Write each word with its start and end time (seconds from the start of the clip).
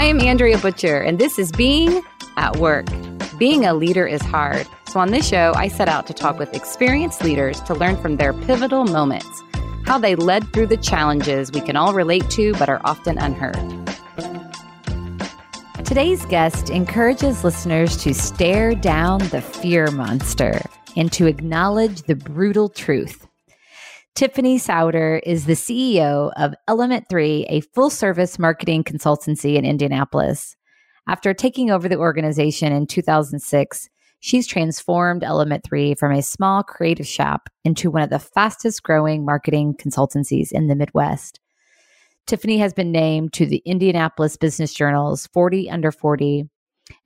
I 0.00 0.04
am 0.04 0.18
Andrea 0.18 0.56
Butcher, 0.56 0.98
and 0.98 1.18
this 1.18 1.38
is 1.38 1.52
Being 1.52 2.00
at 2.38 2.56
Work. 2.56 2.86
Being 3.36 3.66
a 3.66 3.74
leader 3.74 4.06
is 4.06 4.22
hard. 4.22 4.66
So, 4.88 4.98
on 4.98 5.10
this 5.10 5.28
show, 5.28 5.52
I 5.56 5.68
set 5.68 5.90
out 5.90 6.06
to 6.06 6.14
talk 6.14 6.38
with 6.38 6.54
experienced 6.54 7.22
leaders 7.22 7.60
to 7.60 7.74
learn 7.74 8.00
from 8.00 8.16
their 8.16 8.32
pivotal 8.32 8.84
moments, 8.84 9.28
how 9.84 9.98
they 9.98 10.14
led 10.14 10.50
through 10.54 10.68
the 10.68 10.78
challenges 10.78 11.52
we 11.52 11.60
can 11.60 11.76
all 11.76 11.92
relate 11.92 12.30
to 12.30 12.54
but 12.54 12.70
are 12.70 12.80
often 12.82 13.18
unheard. 13.18 13.58
Today's 15.84 16.24
guest 16.24 16.70
encourages 16.70 17.44
listeners 17.44 17.98
to 17.98 18.14
stare 18.14 18.74
down 18.74 19.18
the 19.28 19.42
fear 19.42 19.90
monster 19.90 20.62
and 20.96 21.12
to 21.12 21.26
acknowledge 21.26 22.04
the 22.04 22.16
brutal 22.16 22.70
truth. 22.70 23.26
Tiffany 24.20 24.58
Sauder 24.58 25.22
is 25.24 25.46
the 25.46 25.54
CEO 25.54 26.30
of 26.36 26.52
Element 26.68 27.06
3, 27.08 27.46
a 27.48 27.62
full 27.62 27.88
service 27.88 28.38
marketing 28.38 28.84
consultancy 28.84 29.54
in 29.54 29.64
Indianapolis. 29.64 30.56
After 31.08 31.32
taking 31.32 31.70
over 31.70 31.88
the 31.88 31.96
organization 31.96 32.70
in 32.70 32.86
2006, 32.86 33.88
she's 34.18 34.46
transformed 34.46 35.24
Element 35.24 35.64
3 35.64 35.94
from 35.94 36.12
a 36.12 36.20
small 36.20 36.62
creative 36.62 37.06
shop 37.06 37.48
into 37.64 37.90
one 37.90 38.02
of 38.02 38.10
the 38.10 38.18
fastest 38.18 38.82
growing 38.82 39.24
marketing 39.24 39.74
consultancies 39.80 40.52
in 40.52 40.66
the 40.66 40.76
Midwest. 40.76 41.40
Tiffany 42.26 42.58
has 42.58 42.74
been 42.74 42.92
named 42.92 43.32
to 43.32 43.46
the 43.46 43.62
Indianapolis 43.64 44.36
Business 44.36 44.74
Journal's 44.74 45.28
40 45.28 45.70
Under 45.70 45.90
40 45.90 46.44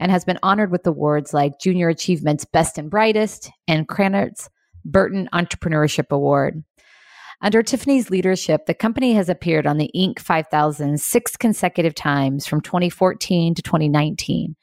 and 0.01 0.11
has 0.11 0.25
been 0.25 0.41
honored 0.43 0.73
with 0.73 0.85
awards 0.85 1.33
like 1.33 1.61
Junior 1.61 1.91
Achievement's 1.91 2.45
Best 2.45 2.77
and 2.77 2.91
Brightest 2.91 3.53
and 3.69 3.87
Krannert 3.87 4.49
Burton 4.85 5.29
Entrepreneurship 5.33 6.11
Award. 6.11 6.65
Under 7.45 7.63
Tiffany's 7.63 8.09
leadership, 8.09 8.65
the 8.65 8.73
company 8.73 9.13
has 9.13 9.29
appeared 9.29 9.67
on 9.67 9.77
the 9.77 9.91
Inc. 9.95 10.19
5000 10.19 10.99
six 10.99 11.37
consecutive 11.37 11.95
times 11.95 12.47
from 12.47 12.63
2014 12.63 13.55
to 13.55 13.61
2019, 13.61 14.57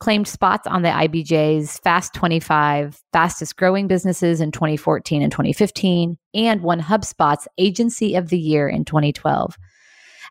claimed 0.00 0.26
spots 0.26 0.66
on 0.66 0.80
the 0.80 0.88
IBJ's 0.88 1.78
Fast 1.80 2.14
25 2.14 2.98
fastest 3.12 3.58
growing 3.58 3.86
businesses 3.86 4.40
in 4.40 4.50
2014 4.50 5.20
and 5.20 5.30
2015, 5.30 6.16
and 6.32 6.62
won 6.62 6.80
HubSpot's 6.80 7.48
Agency 7.58 8.14
of 8.14 8.30
the 8.30 8.40
Year 8.40 8.66
in 8.66 8.86
2012. 8.86 9.54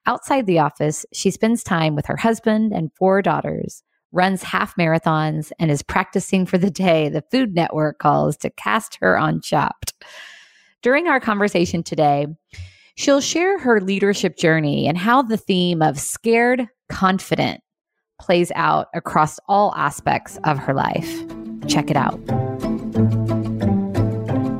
Outside 0.08 0.48
the 0.48 0.58
office, 0.58 1.06
she 1.14 1.30
spends 1.30 1.64
time 1.64 1.94
with 1.94 2.08
her 2.08 2.18
husband 2.18 2.74
and 2.74 2.92
four 2.96 3.22
daughters, 3.22 3.84
runs 4.12 4.42
half 4.42 4.76
marathons, 4.76 5.52
and 5.60 5.70
is 5.70 5.84
practicing 5.84 6.48
for 6.48 6.58
the 6.58 6.72
day 6.72 7.10
the 7.10 7.24
Food 7.30 7.54
Network 7.54 8.00
calls 8.00 8.38
to 8.38 8.50
cast 8.50 8.98
her 9.02 9.20
on 9.20 9.40
Chopped. 9.40 9.94
During 10.86 11.08
our 11.08 11.20
conversation 11.20 11.82
today, 11.82 12.28
she'll 12.94 13.20
share 13.20 13.58
her 13.58 13.82
leadership 13.82 14.38
journey 14.38 14.88
and 14.88 14.96
how 14.96 15.24
the 15.24 15.36
theme 15.36 15.82
of 15.82 16.00
scared, 16.00 16.68
confident 16.90 17.62
plays 18.22 18.52
out 18.54 18.90
across 18.94 19.40
all 19.48 19.74
aspects 19.76 20.38
of 20.44 20.60
her 20.60 20.76
life. 20.76 21.12
Check 21.68 21.90
it 21.90 21.98
out. 21.98 22.20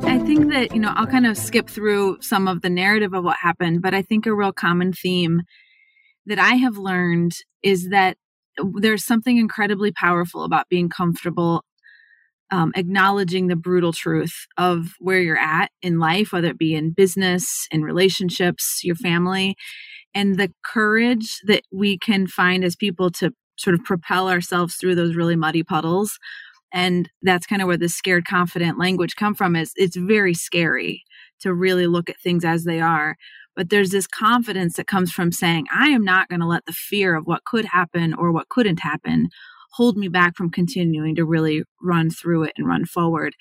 I 0.04 0.18
think 0.26 0.50
that, 0.50 0.70
you 0.74 0.80
know, 0.80 0.92
I'll 0.96 1.06
kind 1.06 1.28
of 1.28 1.38
skip 1.38 1.70
through 1.70 2.20
some 2.22 2.48
of 2.48 2.60
the 2.60 2.70
narrative 2.70 3.14
of 3.14 3.22
what 3.22 3.36
happened, 3.40 3.80
but 3.80 3.94
I 3.94 4.02
think 4.02 4.26
a 4.26 4.34
real 4.34 4.52
common 4.52 4.92
theme 4.94 5.42
that 6.26 6.40
I 6.40 6.54
have 6.54 6.76
learned 6.76 7.36
is 7.62 7.90
that 7.90 8.16
there's 8.80 9.04
something 9.04 9.38
incredibly 9.38 9.92
powerful 9.92 10.42
about 10.42 10.68
being 10.68 10.88
comfortable 10.88 11.62
um, 12.50 12.72
acknowledging 12.76 13.46
the 13.46 13.56
brutal 13.56 13.92
truth 13.92 14.46
of 14.56 14.94
where 14.98 15.20
you're 15.20 15.38
at 15.38 15.70
in 15.82 15.98
life, 15.98 16.32
whether 16.32 16.48
it 16.48 16.58
be 16.58 16.74
in 16.74 16.92
business, 16.92 17.66
in 17.70 17.82
relationships, 17.82 18.80
your 18.82 18.96
family, 18.96 19.56
and 20.14 20.36
the 20.36 20.52
courage 20.64 21.40
that 21.46 21.62
we 21.72 21.98
can 21.98 22.26
find 22.26 22.64
as 22.64 22.76
people 22.76 23.10
to 23.10 23.32
sort 23.56 23.74
of 23.74 23.84
propel 23.84 24.28
ourselves 24.28 24.76
through 24.76 24.94
those 24.94 25.16
really 25.16 25.36
muddy 25.36 25.62
puddles. 25.62 26.18
And 26.72 27.10
that's 27.22 27.46
kind 27.46 27.62
of 27.62 27.68
where 27.68 27.76
the 27.76 27.88
scared, 27.88 28.26
confident 28.26 28.78
language 28.78 29.16
come 29.16 29.34
from. 29.34 29.56
Is 29.56 29.72
it's 29.76 29.96
very 29.96 30.34
scary 30.34 31.02
to 31.40 31.54
really 31.54 31.86
look 31.86 32.10
at 32.10 32.20
things 32.20 32.44
as 32.44 32.64
they 32.64 32.80
are. 32.80 33.16
But 33.54 33.70
there's 33.70 33.90
this 33.90 34.06
confidence 34.06 34.76
that 34.76 34.86
comes 34.86 35.10
from 35.10 35.32
saying, 35.32 35.66
I 35.74 35.88
am 35.88 36.04
not 36.04 36.28
going 36.28 36.40
to 36.40 36.46
let 36.46 36.66
the 36.66 36.72
fear 36.72 37.16
of 37.16 37.26
what 37.26 37.44
could 37.44 37.64
happen 37.64 38.12
or 38.12 38.30
what 38.30 38.50
couldn't 38.50 38.80
happen 38.80 39.30
hold 39.76 39.96
me 39.96 40.08
back 40.08 40.36
from 40.36 40.50
continuing 40.50 41.14
to 41.14 41.24
really 41.24 41.62
run 41.82 42.10
through 42.10 42.44
it 42.44 42.52
and 42.56 42.66
run 42.66 42.84
forward. 42.84 43.34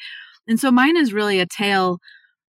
And 0.47 0.59
so 0.59 0.71
mine 0.71 0.97
is 0.97 1.13
really 1.13 1.39
a 1.39 1.45
tale 1.45 1.99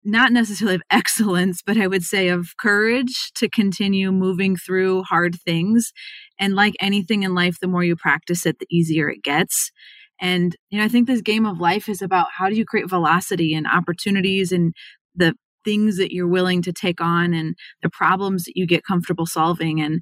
not 0.03 0.31
necessarily 0.31 0.75
of 0.75 0.81
excellence, 0.89 1.61
but 1.65 1.77
I 1.77 1.87
would 1.87 2.03
say 2.03 2.29
of 2.29 2.49
courage 2.59 3.31
to 3.35 3.49
continue 3.49 4.11
moving 4.11 4.55
through 4.55 5.03
hard 5.03 5.35
things. 5.35 5.91
And 6.39 6.55
like 6.55 6.75
anything 6.79 7.23
in 7.23 7.35
life, 7.35 7.59
the 7.59 7.67
more 7.67 7.83
you 7.83 7.95
practice 7.95 8.45
it, 8.45 8.59
the 8.59 8.67
easier 8.69 9.09
it 9.09 9.23
gets. 9.23 9.71
And 10.19 10.55
you 10.69 10.79
know, 10.79 10.85
I 10.85 10.87
think 10.87 11.07
this 11.07 11.21
game 11.21 11.45
of 11.45 11.59
life 11.59 11.89
is 11.89 12.01
about 12.01 12.27
how 12.37 12.49
do 12.49 12.55
you 12.55 12.65
create 12.65 12.89
velocity 12.89 13.53
and 13.53 13.67
opportunities 13.67 14.51
and 14.51 14.73
the 15.15 15.33
things 15.63 15.97
that 15.97 16.11
you're 16.11 16.27
willing 16.27 16.61
to 16.63 16.73
take 16.73 17.01
on 17.01 17.33
and 17.33 17.55
the 17.83 17.89
problems 17.89 18.45
that 18.45 18.53
you 18.55 18.65
get 18.65 18.83
comfortable 18.83 19.25
solving. 19.25 19.81
And 19.81 20.01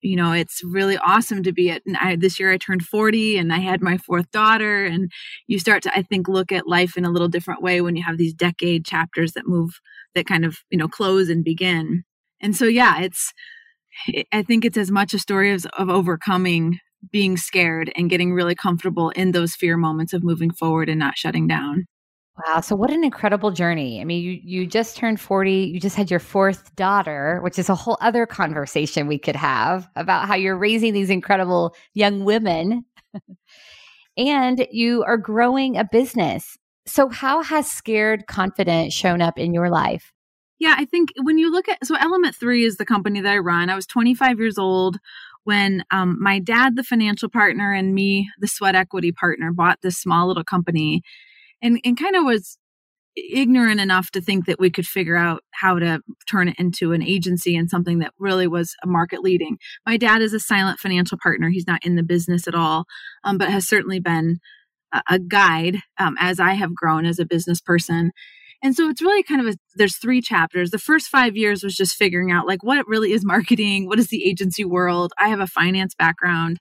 you 0.00 0.16
know 0.16 0.32
it's 0.32 0.62
really 0.64 0.96
awesome 0.98 1.42
to 1.42 1.52
be 1.52 1.70
at 1.70 1.82
I, 2.00 2.16
this 2.16 2.38
year 2.38 2.52
i 2.52 2.56
turned 2.56 2.82
40 2.82 3.38
and 3.38 3.52
i 3.52 3.58
had 3.58 3.82
my 3.82 3.98
fourth 3.98 4.30
daughter 4.30 4.84
and 4.84 5.10
you 5.46 5.58
start 5.58 5.82
to 5.84 5.96
i 5.96 6.02
think 6.02 6.28
look 6.28 6.52
at 6.52 6.68
life 6.68 6.96
in 6.96 7.04
a 7.04 7.10
little 7.10 7.28
different 7.28 7.62
way 7.62 7.80
when 7.80 7.96
you 7.96 8.04
have 8.04 8.18
these 8.18 8.34
decade 8.34 8.84
chapters 8.84 9.32
that 9.32 9.46
move 9.46 9.80
that 10.14 10.26
kind 10.26 10.44
of 10.44 10.58
you 10.70 10.78
know 10.78 10.88
close 10.88 11.28
and 11.28 11.44
begin. 11.44 12.04
And 12.40 12.56
so 12.56 12.64
yeah 12.66 13.00
it's 13.00 13.32
i 14.32 14.42
think 14.42 14.64
it's 14.64 14.76
as 14.76 14.90
much 14.90 15.14
a 15.14 15.18
story 15.18 15.52
of, 15.52 15.66
of 15.76 15.88
overcoming 15.88 16.78
being 17.10 17.36
scared 17.36 17.92
and 17.96 18.10
getting 18.10 18.32
really 18.32 18.54
comfortable 18.54 19.10
in 19.10 19.32
those 19.32 19.54
fear 19.54 19.76
moments 19.76 20.12
of 20.12 20.24
moving 20.24 20.50
forward 20.50 20.88
and 20.88 20.98
not 20.98 21.16
shutting 21.16 21.46
down 21.46 21.86
Wow. 22.46 22.60
So 22.60 22.76
what 22.76 22.90
an 22.90 23.02
incredible 23.02 23.50
journey. 23.50 24.00
I 24.00 24.04
mean, 24.04 24.22
you 24.22 24.40
you 24.42 24.66
just 24.66 24.96
turned 24.96 25.20
40, 25.20 25.52
you 25.52 25.80
just 25.80 25.96
had 25.96 26.10
your 26.10 26.20
fourth 26.20 26.74
daughter, 26.76 27.40
which 27.42 27.58
is 27.58 27.68
a 27.68 27.74
whole 27.74 27.98
other 28.00 28.26
conversation 28.26 29.08
we 29.08 29.18
could 29.18 29.34
have 29.34 29.88
about 29.96 30.28
how 30.28 30.34
you're 30.36 30.56
raising 30.56 30.92
these 30.92 31.10
incredible 31.10 31.74
young 31.94 32.24
women. 32.24 32.84
and 34.16 34.66
you 34.70 35.02
are 35.04 35.16
growing 35.16 35.76
a 35.76 35.84
business. 35.84 36.56
So 36.86 37.08
how 37.08 37.42
has 37.42 37.70
scared 37.70 38.26
confident 38.28 38.92
shown 38.92 39.20
up 39.20 39.38
in 39.38 39.52
your 39.52 39.68
life? 39.68 40.12
Yeah, 40.60 40.74
I 40.76 40.84
think 40.84 41.10
when 41.22 41.38
you 41.38 41.50
look 41.50 41.68
at 41.68 41.84
so 41.86 41.96
Element 41.96 42.34
3 42.34 42.64
is 42.64 42.76
the 42.76 42.86
company 42.86 43.20
that 43.20 43.32
I 43.32 43.38
run. 43.38 43.70
I 43.70 43.74
was 43.74 43.86
25 43.86 44.38
years 44.38 44.58
old 44.58 44.98
when 45.44 45.84
um, 45.90 46.16
my 46.20 46.38
dad, 46.38 46.76
the 46.76 46.84
financial 46.84 47.28
partner, 47.28 47.72
and 47.72 47.94
me, 47.94 48.30
the 48.38 48.48
sweat 48.48 48.74
equity 48.74 49.12
partner, 49.12 49.52
bought 49.52 49.80
this 49.82 49.98
small 49.98 50.28
little 50.28 50.44
company 50.44 51.02
and 51.62 51.80
and 51.84 51.98
kind 51.98 52.16
of 52.16 52.24
was 52.24 52.58
ignorant 53.16 53.80
enough 53.80 54.10
to 54.12 54.20
think 54.20 54.46
that 54.46 54.60
we 54.60 54.70
could 54.70 54.86
figure 54.86 55.16
out 55.16 55.42
how 55.50 55.78
to 55.78 56.00
turn 56.30 56.48
it 56.48 56.56
into 56.58 56.92
an 56.92 57.02
agency 57.02 57.56
and 57.56 57.68
something 57.68 57.98
that 57.98 58.12
really 58.18 58.46
was 58.46 58.74
a 58.82 58.86
market 58.86 59.20
leading. 59.22 59.58
My 59.86 59.96
dad 59.96 60.22
is 60.22 60.32
a 60.32 60.40
silent 60.40 60.78
financial 60.78 61.18
partner. 61.20 61.50
He's 61.50 61.66
not 61.66 61.84
in 61.84 61.96
the 61.96 62.02
business 62.02 62.46
at 62.46 62.54
all, 62.54 62.84
um, 63.24 63.38
but 63.38 63.50
has 63.50 63.66
certainly 63.66 64.00
been 64.00 64.38
a, 64.92 65.02
a 65.10 65.18
guide 65.18 65.78
um, 65.98 66.16
as 66.20 66.38
I 66.40 66.52
have 66.54 66.74
grown 66.74 67.06
as 67.06 67.18
a 67.18 67.26
business 67.26 67.60
person. 67.60 68.12
And 68.62 68.74
so 68.74 68.88
it's 68.88 69.02
really 69.02 69.22
kind 69.22 69.40
of 69.40 69.54
a, 69.54 69.56
there's 69.76 69.96
three 69.96 70.20
chapters. 70.20 70.70
The 70.70 70.78
first 70.78 71.08
five 71.08 71.36
years 71.36 71.62
was 71.62 71.76
just 71.76 71.94
figuring 71.94 72.32
out 72.32 72.46
like 72.46 72.62
what 72.62 72.88
really 72.88 73.12
is 73.12 73.24
marketing, 73.24 73.86
what 73.86 73.98
is 73.98 74.08
the 74.08 74.28
agency 74.28 74.64
world. 74.64 75.12
I 75.18 75.28
have 75.28 75.40
a 75.40 75.46
finance 75.46 75.94
background. 75.94 76.58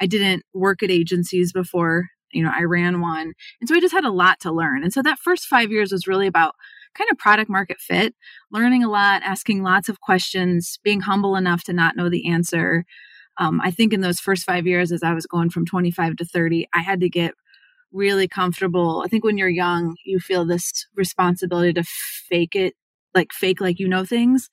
I 0.00 0.06
didn't 0.06 0.42
work 0.52 0.82
at 0.82 0.90
agencies 0.90 1.52
before 1.52 2.06
you 2.36 2.42
know, 2.42 2.52
I 2.54 2.62
ran 2.64 3.00
one. 3.00 3.32
And 3.60 3.68
so 3.68 3.74
I 3.74 3.80
just 3.80 3.94
had 3.94 4.04
a 4.04 4.10
lot 4.10 4.40
to 4.40 4.52
learn. 4.52 4.82
And 4.82 4.92
so 4.92 5.02
that 5.02 5.18
first 5.18 5.46
five 5.46 5.70
years 5.70 5.90
was 5.90 6.06
really 6.06 6.26
about 6.26 6.54
kind 6.94 7.10
of 7.10 7.18
product 7.18 7.50
market 7.50 7.78
fit, 7.80 8.14
learning 8.50 8.84
a 8.84 8.90
lot, 8.90 9.22
asking 9.22 9.62
lots 9.62 9.88
of 9.88 10.00
questions, 10.00 10.78
being 10.84 11.00
humble 11.00 11.36
enough 11.36 11.64
to 11.64 11.72
not 11.72 11.96
know 11.96 12.08
the 12.08 12.28
answer. 12.28 12.84
Um, 13.38 13.60
I 13.62 13.70
think 13.70 13.92
in 13.92 14.00
those 14.00 14.20
first 14.20 14.44
five 14.44 14.66
years, 14.66 14.92
as 14.92 15.02
I 15.02 15.12
was 15.12 15.26
going 15.26 15.50
from 15.50 15.66
25 15.66 16.16
to 16.16 16.24
30, 16.24 16.68
I 16.74 16.80
had 16.80 17.00
to 17.00 17.08
get 17.08 17.34
really 17.92 18.28
comfortable. 18.28 19.02
I 19.04 19.08
think 19.08 19.24
when 19.24 19.38
you're 19.38 19.48
young, 19.48 19.96
you 20.04 20.20
feel 20.20 20.44
this 20.44 20.86
responsibility 20.94 21.72
to 21.74 21.84
fake 21.84 22.54
it, 22.54 22.74
like 23.14 23.32
fake 23.32 23.60
like 23.60 23.78
you 23.78 23.88
know 23.88 24.04
things. 24.04 24.48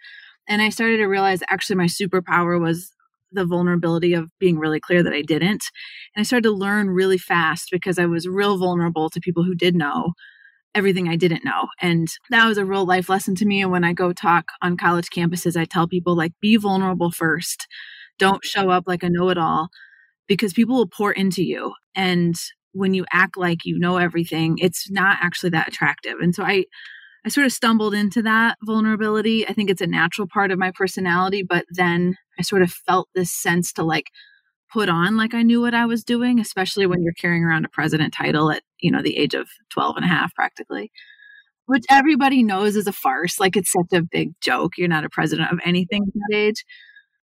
And 0.47 0.61
I 0.61 0.69
started 0.69 0.97
to 0.97 1.05
realize 1.05 1.41
actually 1.49 1.77
my 1.77 1.85
superpower 1.85 2.59
was 2.59 2.92
the 3.33 3.45
vulnerability 3.45 4.13
of 4.13 4.29
being 4.39 4.57
really 4.57 4.79
clear 4.79 5.03
that 5.03 5.13
I 5.13 5.21
didn't. 5.21 5.63
And 6.15 6.21
I 6.21 6.23
started 6.23 6.43
to 6.43 6.51
learn 6.51 6.89
really 6.89 7.17
fast 7.17 7.69
because 7.71 7.99
I 7.99 8.05
was 8.05 8.27
real 8.27 8.57
vulnerable 8.57 9.09
to 9.09 9.19
people 9.19 9.43
who 9.43 9.55
did 9.55 9.75
know 9.75 10.13
everything 10.75 11.07
I 11.07 11.15
didn't 11.15 11.45
know. 11.45 11.67
And 11.81 12.07
that 12.29 12.47
was 12.47 12.57
a 12.57 12.65
real 12.65 12.85
life 12.85 13.09
lesson 13.09 13.35
to 13.35 13.45
me. 13.45 13.61
And 13.61 13.71
when 13.71 13.83
I 13.83 13.93
go 13.93 14.11
talk 14.11 14.45
on 14.61 14.77
college 14.77 15.09
campuses, 15.15 15.55
I 15.55 15.65
tell 15.65 15.87
people 15.87 16.15
like 16.15 16.33
be 16.41 16.57
vulnerable 16.57 17.11
first. 17.11 17.67
Don't 18.19 18.43
show 18.43 18.69
up 18.69 18.85
like 18.87 19.03
a 19.03 19.09
know-it-all 19.09 19.69
because 20.27 20.53
people 20.53 20.75
will 20.75 20.87
pour 20.87 21.11
into 21.11 21.43
you. 21.43 21.73
And 21.95 22.35
when 22.71 22.93
you 22.93 23.05
act 23.11 23.37
like 23.37 23.65
you 23.65 23.77
know 23.77 23.97
everything, 23.97 24.57
it's 24.59 24.89
not 24.89 25.17
actually 25.21 25.51
that 25.51 25.67
attractive. 25.67 26.15
And 26.19 26.33
so 26.33 26.43
I 26.43 26.65
I 27.25 27.29
sort 27.29 27.45
of 27.45 27.53
stumbled 27.53 27.93
into 27.93 28.21
that 28.23 28.57
vulnerability. 28.63 29.47
I 29.47 29.53
think 29.53 29.69
it's 29.69 29.81
a 29.81 29.87
natural 29.87 30.27
part 30.27 30.51
of 30.51 30.59
my 30.59 30.71
personality, 30.71 31.43
but 31.43 31.65
then 31.69 32.17
I 32.37 32.41
sort 32.41 32.61
of 32.61 32.71
felt 32.71 33.07
this 33.15 33.31
sense 33.31 33.71
to 33.73 33.83
like 33.83 34.07
put 34.71 34.89
on 34.89 35.15
like 35.15 35.33
I 35.33 35.43
knew 35.43 35.61
what 35.61 35.73
I 35.73 35.85
was 35.85 36.03
doing, 36.03 36.39
especially 36.39 36.85
when 36.85 37.01
you're 37.03 37.13
carrying 37.13 37.43
around 37.43 37.63
a 37.63 37.69
president 37.69 38.13
title 38.13 38.51
at, 38.51 38.63
you 38.79 38.91
know, 38.91 39.01
the 39.01 39.17
age 39.17 39.35
of 39.35 39.47
12 39.69 39.97
and 39.97 40.05
a 40.05 40.07
half 40.07 40.33
practically, 40.35 40.91
which 41.67 41.85
everybody 41.89 42.43
knows 42.43 42.75
is 42.75 42.87
a 42.87 42.91
farce. 42.91 43.39
Like 43.39 43.55
it's 43.55 43.71
such 43.71 43.93
a 43.93 44.01
big 44.01 44.31
joke. 44.41 44.73
You're 44.77 44.87
not 44.87 45.05
a 45.05 45.09
president 45.09 45.51
of 45.51 45.59
anything 45.63 46.03
at 46.03 46.13
that 46.13 46.35
age. 46.35 46.65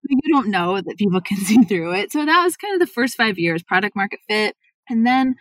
You 0.08 0.32
don't 0.32 0.48
know 0.48 0.80
that 0.80 0.96
people 0.96 1.20
can 1.24 1.38
see 1.38 1.62
through 1.64 1.94
it. 1.94 2.12
So 2.12 2.24
that 2.24 2.42
was 2.42 2.56
kind 2.56 2.72
of 2.72 2.80
the 2.80 2.92
first 2.92 3.16
five 3.16 3.38
years, 3.38 3.62
product 3.62 3.96
market 3.96 4.20
fit. 4.28 4.56
And 4.88 5.06
then 5.06 5.34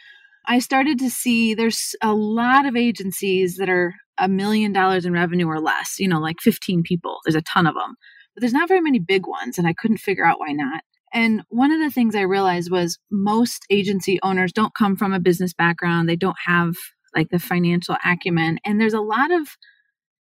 I 0.47 0.59
started 0.59 0.99
to 0.99 1.09
see 1.09 1.53
there's 1.53 1.95
a 2.01 2.13
lot 2.13 2.65
of 2.65 2.75
agencies 2.75 3.57
that 3.57 3.69
are 3.69 3.93
a 4.19 4.27
million 4.27 4.71
dollars 4.73 5.05
in 5.05 5.13
revenue 5.13 5.47
or 5.47 5.59
less, 5.59 5.99
you 5.99 6.07
know, 6.07 6.19
like 6.19 6.41
15 6.41 6.83
people. 6.83 7.17
There's 7.23 7.35
a 7.35 7.41
ton 7.41 7.67
of 7.67 7.75
them, 7.75 7.95
but 8.33 8.41
there's 8.41 8.53
not 8.53 8.67
very 8.67 8.81
many 8.81 8.99
big 8.99 9.27
ones. 9.27 9.57
And 9.57 9.67
I 9.67 9.73
couldn't 9.73 9.97
figure 9.97 10.25
out 10.25 10.39
why 10.39 10.51
not. 10.51 10.81
And 11.13 11.43
one 11.49 11.71
of 11.71 11.79
the 11.79 11.89
things 11.89 12.15
I 12.15 12.21
realized 12.21 12.71
was 12.71 12.99
most 13.11 13.65
agency 13.69 14.19
owners 14.21 14.51
don't 14.51 14.75
come 14.75 14.95
from 14.95 15.13
a 15.13 15.19
business 15.19 15.53
background. 15.53 16.07
They 16.07 16.15
don't 16.15 16.37
have 16.45 16.75
like 17.15 17.29
the 17.29 17.39
financial 17.39 17.97
acumen. 18.05 18.59
And 18.63 18.79
there's 18.79 18.93
a 18.93 19.01
lot 19.01 19.31
of, 19.31 19.47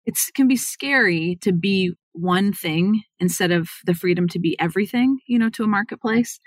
it 0.05 0.17
can 0.35 0.47
be 0.47 0.57
scary 0.57 1.37
to 1.41 1.53
be 1.53 1.93
one 2.11 2.51
thing 2.53 3.01
instead 3.19 3.51
of 3.51 3.69
the 3.85 3.93
freedom 3.93 4.27
to 4.29 4.39
be 4.39 4.59
everything, 4.59 5.19
you 5.25 5.39
know, 5.39 5.49
to 5.51 5.63
a 5.63 5.67
marketplace. 5.67 6.39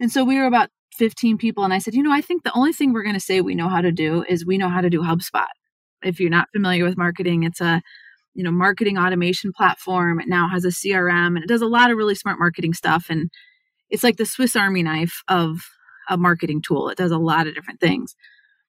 And 0.00 0.10
so 0.10 0.24
we 0.24 0.36
were 0.36 0.46
about 0.46 0.70
15 0.94 1.38
people. 1.38 1.64
And 1.64 1.72
I 1.72 1.78
said, 1.78 1.94
you 1.94 2.02
know, 2.02 2.12
I 2.12 2.20
think 2.20 2.42
the 2.42 2.52
only 2.54 2.72
thing 2.72 2.92
we're 2.92 3.04
going 3.04 3.14
to 3.14 3.20
say 3.20 3.40
we 3.40 3.54
know 3.54 3.68
how 3.68 3.80
to 3.80 3.92
do 3.92 4.24
is 4.28 4.44
we 4.44 4.58
know 4.58 4.68
how 4.68 4.80
to 4.80 4.90
do 4.90 5.00
HubSpot. 5.00 5.46
If 6.02 6.20
you're 6.20 6.30
not 6.30 6.48
familiar 6.52 6.84
with 6.84 6.96
marketing, 6.96 7.44
it's 7.44 7.60
a 7.60 7.82
you 8.34 8.42
know 8.42 8.50
marketing 8.50 8.98
automation 8.98 9.52
platform. 9.52 10.20
It 10.20 10.28
now 10.28 10.48
has 10.48 10.64
a 10.64 10.68
CRM 10.68 11.28
and 11.28 11.38
it 11.38 11.48
does 11.48 11.62
a 11.62 11.66
lot 11.66 11.90
of 11.90 11.96
really 11.96 12.14
smart 12.14 12.38
marketing 12.38 12.74
stuff. 12.74 13.06
And 13.08 13.30
it's 13.90 14.02
like 14.02 14.16
the 14.16 14.26
Swiss 14.26 14.56
Army 14.56 14.82
knife 14.82 15.22
of 15.28 15.58
a 16.08 16.16
marketing 16.16 16.62
tool. 16.62 16.88
It 16.88 16.98
does 16.98 17.12
a 17.12 17.18
lot 17.18 17.46
of 17.46 17.54
different 17.54 17.80
things. 17.80 18.14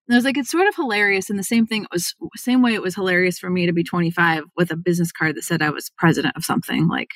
And 0.08 0.16
I 0.16 0.18
was 0.18 0.26
like, 0.26 0.38
it's 0.38 0.52
sort 0.52 0.68
of 0.68 0.76
hilarious. 0.76 1.30
And 1.30 1.40
the 1.40 1.44
same 1.44 1.66
thing, 1.66 1.84
it 1.84 1.90
was 1.92 2.14
same 2.36 2.62
way 2.62 2.74
it 2.74 2.82
was 2.82 2.96
hilarious 2.96 3.40
for 3.40 3.50
me 3.50 3.66
to 3.66 3.74
be 3.74 3.84
25 3.84 4.44
with 4.58 4.72
a 4.72 4.76
business 4.76 5.12
card 5.12 5.36
that 5.36 5.44
said 5.44 5.62
I 5.62 5.70
was 5.70 5.92
president 5.98 6.36
of 6.36 6.44
something. 6.44 6.88
Like, 6.88 7.10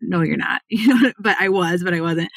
no, 0.00 0.22
you're 0.22 0.36
not. 0.36 0.62
You 0.70 0.94
know, 0.94 1.12
but 1.18 1.36
I 1.38 1.48
was, 1.48 1.84
but 1.84 1.94
I 1.94 2.00
wasn't. 2.00 2.30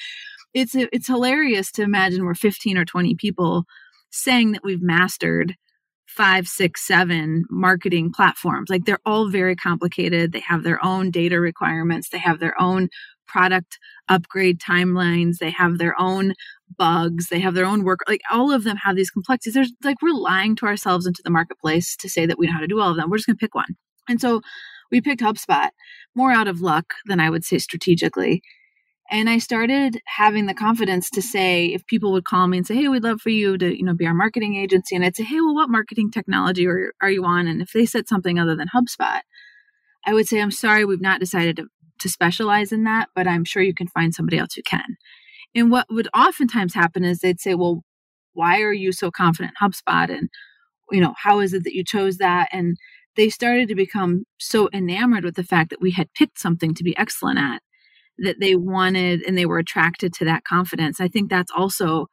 It's 0.54 0.76
it's 0.76 1.08
hilarious 1.08 1.72
to 1.74 1.84
imagine 1.84 2.26
we're 2.26 2.36
15 2.36 2.78
or 2.78 2.86
20 2.86 3.16
people 3.16 3.64
saying 4.12 4.52
that 4.52 4.64
we've 4.64 4.82
mastered 4.82 5.56
five, 6.16 6.48
six, 6.48 6.86
seven 6.86 7.44
marketing 7.50 8.12
platforms. 8.14 8.70
Like 8.70 8.86
they're 8.86 9.00
all 9.06 9.30
very 9.30 9.56
complicated. 9.56 10.32
They 10.32 10.42
have 10.42 10.64
their 10.64 10.84
own 10.86 11.12
data 11.12 11.40
requirements. 11.40 12.10
They 12.10 12.20
have 12.20 12.40
their 12.40 12.60
own 12.62 12.90
product 13.28 13.80
upgrade 14.10 14.60
timelines. 14.60 15.38
They 15.40 15.50
have 15.50 15.78
their 15.78 16.00
own 16.00 16.34
bugs. 16.78 17.30
They 17.30 17.40
have 17.40 17.56
their 17.56 17.66
own 17.66 17.84
work. 17.84 18.00
Like 18.08 18.22
all 18.32 18.52
of 18.52 18.64
them 18.64 18.78
have 18.78 18.96
these 18.96 19.10
complexities. 19.10 19.56
There's 19.56 19.74
like 19.84 20.02
we're 20.02 20.14
lying 20.14 20.56
to 20.58 20.66
ourselves 20.66 21.08
into 21.08 21.22
the 21.24 21.32
marketplace 21.32 21.96
to 21.98 22.10
say 22.10 22.26
that 22.26 22.38
we 22.38 22.48
know 22.48 22.54
how 22.54 22.60
to 22.60 22.68
do 22.68 22.80
all 22.80 22.92
of 22.92 22.98
them. 22.98 23.10
We're 23.10 23.18
just 23.18 23.28
going 23.28 23.38
to 23.38 23.44
pick 23.44 23.56
one. 23.56 23.76
And 24.08 24.22
so 24.22 24.42
we 24.92 25.02
picked 25.02 25.22
HubSpot 25.22 25.70
more 26.16 26.32
out 26.32 26.48
of 26.48 26.62
luck 26.62 26.94
than 27.06 27.20
I 27.20 27.30
would 27.30 27.44
say 27.44 27.58
strategically. 27.58 28.44
And 29.14 29.30
I 29.30 29.38
started 29.38 30.02
having 30.08 30.48
the 30.48 30.56
confidence 30.56 31.10
to 31.12 31.22
say, 31.22 31.68
if 31.68 31.86
people 31.86 32.12
would 32.14 32.26
call 32.26 32.48
me 32.48 32.58
and 32.58 32.66
say, 32.66 32.76
"Hey, 32.76 32.88
we'd 32.88 33.04
love 33.04 33.22
for 33.22 33.30
you 33.30 33.60
to, 33.60 33.78
you 33.78 33.86
know, 33.86 33.94
be 33.94 34.08
our 34.08 34.14
marketing 34.14 34.56
agency," 34.56 34.96
and 34.96 35.06
I'd 35.06 35.16
say, 35.16 35.24
"Hey, 35.24 35.40
well, 35.40 35.54
what 35.54 35.70
marketing 35.70 36.10
technology 36.10 36.66
are, 36.68 36.94
are 37.00 37.12
you 37.12 37.24
on?" 37.24 37.46
And 37.48 37.62
if 37.62 37.72
they 37.74 37.86
said 37.86 38.08
something 38.08 38.40
other 38.40 38.56
than 38.56 38.70
HubSpot, 38.76 39.22
I 40.06 40.16
would 40.16 40.28
say, 40.28 40.42
"I'm 40.42 40.52
sorry, 40.52 40.84
we've 40.84 41.00
not 41.00 41.20
decided 41.20 41.58
to 41.58 41.68
to 42.00 42.10
specialize 42.10 42.72
in 42.72 42.84
that, 42.84 43.10
but 43.16 43.28
I'm 43.28 43.46
sure 43.46 43.64
you 43.64 43.74
can 43.74 43.88
find 43.88 44.14
somebody 44.14 44.38
else 44.38 44.56
who 44.56 44.64
can. 44.64 44.98
And 45.56 45.72
what 45.72 45.88
would 45.90 46.10
oftentimes 46.16 46.74
happen 46.74 47.04
is 47.04 47.20
they'd 47.20 47.40
say, 47.40 47.56
well, 47.56 47.84
why 48.34 48.62
are 48.62 48.74
you 48.74 48.92
so 48.92 49.12
confident 49.12 49.54
HubSpot? 49.62 50.10
And, 50.10 50.30
you 50.92 51.00
know, 51.00 51.14
how 51.18 51.40
is 51.40 51.54
it 51.54 51.64
that 51.64 51.76
you 51.76 51.84
chose 51.84 52.18
that? 52.18 52.50
And 52.52 52.78
they 53.16 53.30
started 53.30 53.68
to 53.70 53.76
become 53.76 54.26
so 54.40 54.70
enamored 54.74 55.24
with 55.24 55.36
the 55.36 55.44
fact 55.44 55.70
that 55.70 55.82
we 55.82 55.92
had 55.92 56.14
picked 56.14 56.40
something 56.40 56.74
to 56.74 56.84
be 56.84 56.98
excellent 56.98 57.40
at 57.40 57.62
that 58.20 58.40
they 58.40 58.56
wanted 58.56 59.24
and 59.24 59.38
they 59.38 59.46
were 59.46 59.58
attracted 59.58 60.14
to 60.14 60.26
that 60.26 60.44
confidence. 60.44 61.00
I 61.00 61.08
think 61.08 61.30
that's 61.30 61.52
also 61.56 62.08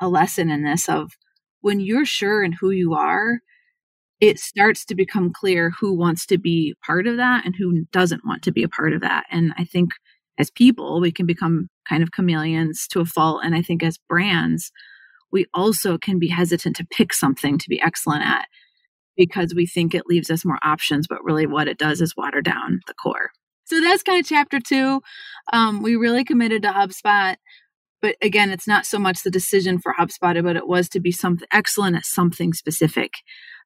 a 0.00 0.08
lesson 0.08 0.50
in 0.50 0.64
this 0.64 0.88
of 0.88 1.12
when 1.60 1.80
you're 1.80 2.04
sure 2.04 2.42
in 2.42 2.52
who 2.52 2.70
you 2.70 2.94
are, 2.94 3.38
it 4.20 4.38
starts 4.38 4.84
to 4.84 4.94
become 4.94 5.32
clear 5.32 5.72
who 5.80 5.94
wants 5.94 6.26
to 6.26 6.38
be 6.38 6.74
part 6.84 7.06
of 7.06 7.16
that 7.16 7.44
and 7.44 7.54
who 7.56 7.84
doesn't 7.92 8.24
want 8.24 8.42
to 8.42 8.52
be 8.52 8.62
a 8.62 8.68
part 8.68 8.92
of 8.92 9.00
that. 9.00 9.24
And 9.30 9.52
I 9.58 9.64
think 9.64 9.92
as 10.38 10.50
people, 10.50 11.00
we 11.00 11.12
can 11.12 11.26
become 11.26 11.68
kind 11.88 12.02
of 12.02 12.12
chameleons 12.12 12.86
to 12.88 13.00
a 13.00 13.04
fault. 13.04 13.42
And 13.44 13.54
I 13.54 13.62
think 13.62 13.82
as 13.82 13.98
brands, 14.08 14.70
we 15.30 15.46
also 15.54 15.98
can 15.98 16.18
be 16.18 16.28
hesitant 16.28 16.76
to 16.76 16.86
pick 16.90 17.12
something 17.12 17.58
to 17.58 17.68
be 17.68 17.80
excellent 17.80 18.24
at 18.24 18.46
because 19.16 19.54
we 19.54 19.66
think 19.66 19.94
it 19.94 20.06
leaves 20.06 20.30
us 20.30 20.44
more 20.44 20.58
options, 20.62 21.06
but 21.06 21.22
really 21.24 21.46
what 21.46 21.68
it 21.68 21.78
does 21.78 22.00
is 22.00 22.16
water 22.16 22.40
down 22.40 22.80
the 22.86 22.94
core. 22.94 23.30
So 23.72 23.80
that's 23.80 24.02
kind 24.02 24.20
of 24.20 24.26
chapter 24.26 24.60
two. 24.60 25.00
Um, 25.50 25.82
we 25.82 25.96
really 25.96 26.24
committed 26.24 26.60
to 26.62 26.68
HubSpot. 26.68 27.36
But 28.02 28.16
again, 28.20 28.50
it's 28.50 28.68
not 28.68 28.84
so 28.84 28.98
much 28.98 29.22
the 29.22 29.30
decision 29.30 29.78
for 29.78 29.94
HubSpot, 29.98 30.42
but 30.42 30.56
it 30.56 30.68
was 30.68 30.90
to 30.90 31.00
be 31.00 31.10
something 31.10 31.48
excellent 31.50 31.96
at 31.96 32.04
something 32.04 32.52
specific. 32.52 33.12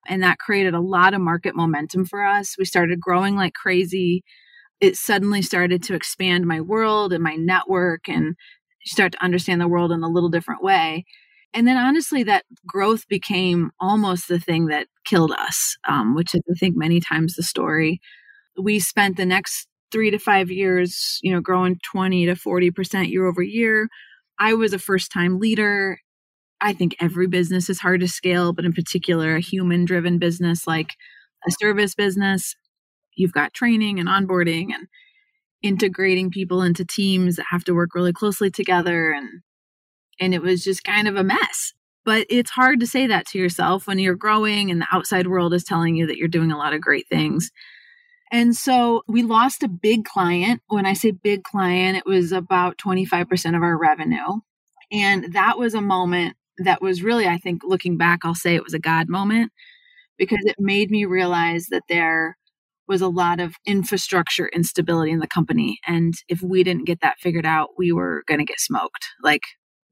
And 0.07 0.23
that 0.23 0.39
created 0.39 0.75
a 0.75 0.81
lot 0.81 1.13
of 1.13 1.21
market 1.21 1.57
momentum 1.57 2.05
for 2.05 2.25
us. 2.25 2.55
We 2.57 2.65
started 2.67 3.01
growing 3.01 3.35
like 3.35 3.55
crazy. 3.55 4.23
It 4.81 4.95
suddenly 4.95 5.43
started 5.43 5.83
to 5.85 5.95
expand 5.97 6.47
my 6.47 6.61
world 6.61 7.13
and 7.13 7.25
my 7.25 7.35
network 7.35 8.09
and 8.09 8.37
start 8.85 9.11
to 9.13 9.25
understand 9.25 9.61
the 9.61 9.67
world 9.67 9.91
in 9.91 10.05
a 10.05 10.09
little 10.09 10.29
different 10.29 10.63
way. 10.63 11.05
And 11.53 11.67
then 11.67 11.77
honestly, 11.77 12.23
that 12.23 12.45
growth 12.65 13.09
became 13.09 13.73
almost 13.81 14.29
the 14.29 14.39
thing 14.39 14.67
that 14.67 14.87
killed 15.05 15.33
us, 15.33 15.77
um, 15.89 16.15
which 16.15 16.33
is, 16.33 16.43
I 16.49 16.55
think, 16.61 16.77
many 16.77 17.01
times 17.01 17.35
the 17.35 17.43
story. 17.43 17.99
We 18.57 18.79
spent 18.79 19.17
the 19.17 19.27
next 19.27 19.67
three 19.97 20.11
to 20.11 20.19
five 20.19 20.51
years, 20.51 21.19
you 21.23 21.33
know, 21.33 21.41
growing 21.41 21.81
20 21.91 22.27
to 22.27 22.35
40% 22.35 23.11
year 23.11 23.25
over 23.25 23.41
year. 23.41 23.89
I 24.39 24.53
was 24.53 24.75
a 24.75 24.79
first 24.79 25.11
time 25.11 25.41
leader. 25.41 26.01
I 26.61 26.75
think 26.75 26.97
every 27.01 27.27
business 27.27 27.71
is 27.71 27.81
hard 27.81 28.01
to 28.01 28.09
scale, 28.09 28.53
but 28.53 28.67
in 28.67 28.75
particular, 28.75 29.37
a 29.37 29.41
human 29.41 29.87
driven 29.87 30.19
business 30.19 30.67
like 30.67 30.97
a 31.49 31.51
service 31.63 31.95
business, 31.95 32.57
you've 33.15 33.33
got 33.33 33.55
training 33.55 33.99
and 33.99 34.07
onboarding 34.07 34.67
and 34.75 34.87
integrating 35.63 36.31
people 36.31 36.61
into 36.61 36.85
teams 36.85 37.37
that 37.37 37.47
have 37.49 37.65
to 37.65 37.73
work 37.73 37.95
really 37.95 38.13
closely 38.13 38.51
together 38.51 39.13
and 39.13 39.41
and 40.21 40.35
it 40.35 40.43
was 40.43 40.63
just 40.63 40.85
kind 40.85 41.09
of 41.09 41.17
a 41.17 41.25
mess. 41.25 41.73
But 42.05 42.27
it's 42.29 42.51
hard 42.51 42.81
to 42.81 42.87
say 42.87 43.07
that 43.07 43.27
to 43.29 43.39
yourself 43.39 43.87
when 43.87 43.99
you're 43.99 44.15
growing 44.15 44.71
and 44.71 44.83
the 44.83 44.87
outside 44.93 45.27
world 45.27 45.55
is 45.55 45.65
telling 45.65 45.97
you 45.97 46.07
that 46.07 46.19
you're 46.19 46.29
doing 46.29 46.53
a 46.53 46.59
lot 46.59 46.75
of 46.75 46.83
great 46.83 47.09
things 47.09 47.51
and 48.33 48.57
so 48.57 49.03
we 49.09 49.23
lost 49.23 49.63
a 49.63 49.69
big 49.69 50.05
client 50.05 50.61
when 50.69 50.87
i 50.87 50.93
say 50.93 51.11
big 51.11 51.43
client 51.45 51.97
it 51.97 52.07
was 52.07 52.33
about 52.33 52.79
25% 52.79 53.57
of 53.57 53.63
our 53.63 53.77
revenue 53.77 54.41
and 54.93 55.33
that 55.33 55.59
was 55.59 55.75
a 55.75 55.81
moment 55.81 56.37
that 56.59 56.81
was 56.81 57.03
really, 57.03 57.27
I 57.27 57.39
think, 57.39 57.63
looking 57.65 57.97
back, 57.97 58.21
I'll 58.25 58.35
say 58.35 58.55
it 58.55 58.65
was 58.65 58.75
a 58.75 58.79
God 58.79 59.09
moment 59.09 59.53
because 60.19 60.41
it 60.43 60.57
made 60.59 60.91
me 60.91 61.05
realize 61.05 61.67
that 61.71 61.83
there 61.89 62.37
was 62.89 63.03
a 63.03 63.09
lot 63.09 63.41
of 63.41 63.57
infrastructure 63.67 64.49
instability 64.49 65.11
in 65.11 65.19
the 65.19 65.27
company. 65.27 65.79
And 65.87 66.15
if 66.29 66.41
we 66.41 66.63
didn't 66.63 66.87
get 66.87 67.01
that 67.01 67.19
figured 67.19 67.45
out, 67.45 67.71
we 67.77 67.93
were 67.93 68.23
going 68.27 68.39
to 68.39 68.45
get 68.45 68.61
smoked. 68.61 69.07
Like 69.23 69.43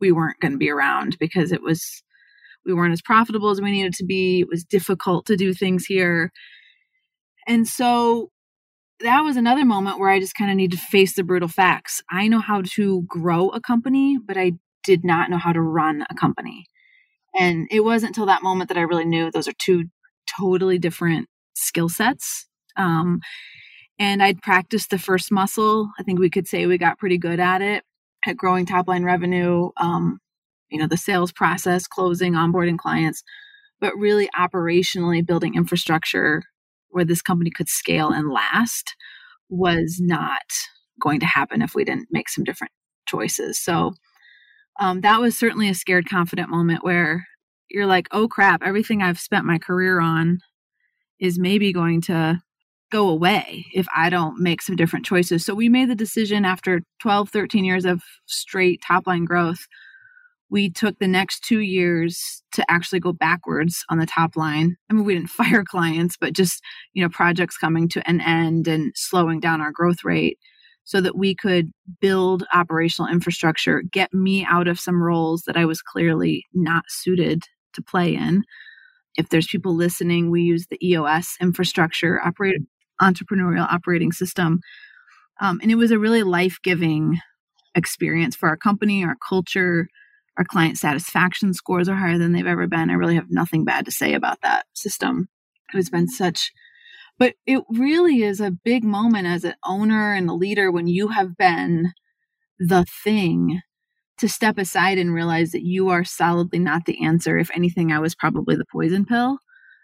we 0.01 0.13
weren't 0.13 0.41
going 0.41 0.53
to 0.53 0.59
be 0.59 0.71
around 0.71 1.17
because 1.19 1.51
it 1.51 1.63
was, 1.63 2.03
we 2.65 2.73
weren't 2.73 2.93
as 2.93 3.03
profitable 3.03 3.51
as 3.51 3.61
we 3.61 3.73
needed 3.73 3.95
to 3.95 4.05
be. 4.05 4.41
It 4.41 4.49
was 4.49 4.65
difficult 4.65 5.27
to 5.27 5.37
do 5.37 5.53
things 5.53 5.85
here. 5.85 6.31
And 7.47 7.67
so 7.67 8.31
that 9.01 9.21
was 9.21 9.37
another 9.37 9.65
moment 9.65 9.99
where 9.99 10.11
I 10.11 10.21
just 10.21 10.35
kind 10.35 10.51
of 10.51 10.57
need 10.57 10.71
to 10.73 10.77
face 10.77 11.15
the 11.15 11.25
brutal 11.25 11.49
facts. 11.49 12.03
I 12.11 12.29
know 12.29 12.41
how 12.41 12.63
to 12.75 13.03
grow 13.03 13.49
a 13.51 13.61
company, 13.61 14.19
but 14.25 14.37
I 14.37 14.53
did 14.83 15.05
not 15.05 15.31
know 15.31 15.39
how 15.39 15.53
to 15.53 15.61
run 15.61 16.05
a 16.09 16.15
company. 16.15 16.67
And 17.39 17.67
it 17.71 17.81
wasn't 17.81 18.11
until 18.11 18.27
that 18.27 18.43
moment 18.43 18.69
that 18.69 18.79
I 18.79 18.83
really 18.83 19.05
knew 19.05 19.31
those 19.31 19.49
are 19.49 19.55
two 19.59 19.85
totally 20.39 20.79
different 20.79 21.29
skill 21.55 21.89
sets. 21.89 22.47
Um, 22.77 23.21
and 23.99 24.23
I'd 24.23 24.43
practiced 24.43 24.91
the 24.91 24.99
first 24.99 25.33
muscle. 25.33 25.91
I 25.99 26.03
think 26.03 26.19
we 26.19 26.31
could 26.31 26.47
say 26.47 26.67
we 26.67 26.79
got 26.79 26.99
pretty 26.99 27.19
good 27.19 27.41
at 27.41 27.63
it 27.63 27.85
at 28.27 28.37
growing 28.37 28.67
top 28.67 28.89
line 28.89 29.05
revenue, 29.05 29.71
um, 29.77 30.19
you 30.71 30.79
know, 30.79 30.87
the 30.87 30.97
sales 30.97 31.33
process, 31.33 31.87
closing, 31.87 32.33
onboarding 32.35 32.79
clients, 32.79 33.23
but 33.81 33.95
really 33.97 34.29
operationally 34.37 35.25
building 35.25 35.55
infrastructure 35.55 36.43
where 36.95 37.05
this 37.05 37.23
company 37.23 37.51
could 37.51 37.69
scale 37.69 38.11
and 38.11 38.31
last 38.31 38.95
was 39.49 39.99
not 40.01 40.43
going 41.01 41.19
to 41.19 41.27
happen 41.27 41.61
if 41.61 41.75
we 41.75 41.85
didn't 41.85 42.09
make 42.13 42.29
some 42.29 42.45
different 42.45 42.73
choices. 43.09 43.61
So 43.61 43.95
um, 44.79 45.01
that 45.01 45.21
was 45.21 45.37
certainly 45.37 45.69
a 45.69 45.75
scared 45.75 46.09
confident 46.09 46.51
moment 46.51 46.85
where 46.85 47.27
you're 47.69 47.87
like, 47.87 48.07
oh 48.13 48.29
crap, 48.29 48.63
everything 48.63 49.03
I've 49.03 49.19
spent 49.19 49.45
my 49.45 49.59
career 49.59 50.01
on 50.01 50.39
is 51.19 51.37
maybe 51.37 51.73
going 51.73 52.01
to 52.03 52.41
go 52.93 53.09
away 53.09 53.67
if 53.75 53.87
I 53.95 54.09
don't 54.09 54.39
make 54.39 54.63
some 54.63 54.77
different 54.77 55.05
choices. 55.05 55.45
So 55.45 55.53
we 55.53 55.69
made 55.69 55.91
the 55.91 55.97
decision 55.97 56.45
after 56.45 56.81
12, 57.01 57.31
13 57.31 57.65
years 57.65 57.85
of 57.85 58.03
straight 58.27 58.83
top 58.87 59.09
line 59.09 59.25
growth. 59.25 59.67
We 60.51 60.71
took 60.71 60.99
the 60.99 61.09
next 61.09 61.43
two 61.43 61.61
years 61.61 62.43
to 62.53 62.65
actually 62.71 63.01
go 63.01 63.13
backwards 63.13 63.85
on 63.89 63.99
the 63.99 64.07
top 64.07 64.37
line. 64.37 64.77
I 64.91 64.95
mean, 64.95 65.05
we 65.05 65.15
didn't 65.15 65.31
fire 65.31 65.65
clients, 65.65 66.17
but 66.19 66.33
just, 66.33 66.63
you 66.93 67.03
know, 67.03 67.09
projects 67.09 67.57
coming 67.57 67.89
to 67.91 68.09
an 68.09 68.21
end 68.21 68.69
and 68.69 68.93
slowing 68.95 69.41
down 69.41 69.61
our 69.61 69.73
growth 69.73 70.05
rate 70.05 70.39
so 70.85 71.01
that 71.01 71.17
we 71.17 71.35
could 71.35 71.73
build 72.01 72.45
operational 72.53 73.11
infrastructure, 73.11 73.83
get 73.91 74.13
me 74.13 74.47
out 74.49 74.69
of 74.69 74.79
some 74.79 75.03
roles 75.03 75.43
that 75.47 75.57
I 75.57 75.65
was 75.65 75.81
clearly 75.81 76.45
not 76.53 76.85
suited 76.89 77.45
to 77.73 77.83
play 77.83 78.15
in. 78.15 78.45
If 79.17 79.31
there's 79.31 79.47
people 79.47 79.75
listening, 79.75 80.31
we 80.31 80.43
use 80.43 80.67
the 80.67 80.87
EOS 80.87 81.37
infrastructure, 81.41 82.21
operate, 82.23 82.61
entrepreneurial 83.01 83.67
operating 83.73 84.13
system. 84.13 84.61
Um, 85.41 85.59
and 85.63 85.71
it 85.71 85.77
was 85.77 85.91
a 85.91 85.99
really 85.99 86.23
life 86.23 86.59
giving 86.63 87.19
experience 87.75 88.37
for 88.37 88.49
our 88.49 88.57
company, 88.57 89.05
our 89.05 89.17
culture. 89.27 89.89
Our 90.37 90.45
client 90.45 90.79
satisfaction 90.79 91.55
scores 91.55 91.89
are 91.89 91.97
higher 91.97 92.19
than 92.19 92.33
they've 92.33 92.47
ever 92.47 92.67
been. 92.67 92.91
I 92.91 92.95
really 92.95 93.15
have 93.15 93.31
nothing 93.31 93.65
bad 93.65 93.85
to 93.85 93.91
say 93.91 94.15
about 94.15 94.41
that 94.43 94.67
system. 94.75 95.29
It's 95.73 95.91
been 95.91 96.09
such 96.09 96.53
but 97.19 97.35
it 97.47 97.63
really 97.69 98.23
is 98.23 98.41
a 98.41 98.51
big 98.51 98.83
moment 98.83 99.27
as 99.27 99.45
an 99.45 99.55
owner 99.65 100.15
and 100.15 100.29
a 100.29 100.35
leader 100.35 100.71
when 100.71 100.87
you 100.87 101.09
have 101.09 101.37
been 101.37 101.93
the 102.59 102.85
thing 103.05 103.61
to 104.19 104.29
step 104.29 104.59
aside 104.59 104.99
and 104.99 105.15
realize 105.15 105.53
that 105.53 105.65
you 105.65 105.89
are 105.89 106.05
solidly 106.05 106.59
not 106.59 106.87
the 106.87 107.05
answer. 107.05 107.39
If 107.39 107.51
anything, 107.55 107.93
I 107.93 107.99
was 107.99 108.15
probably 108.15 108.57
the 108.57 108.67
poison 108.71 109.05
pill. 109.05 109.39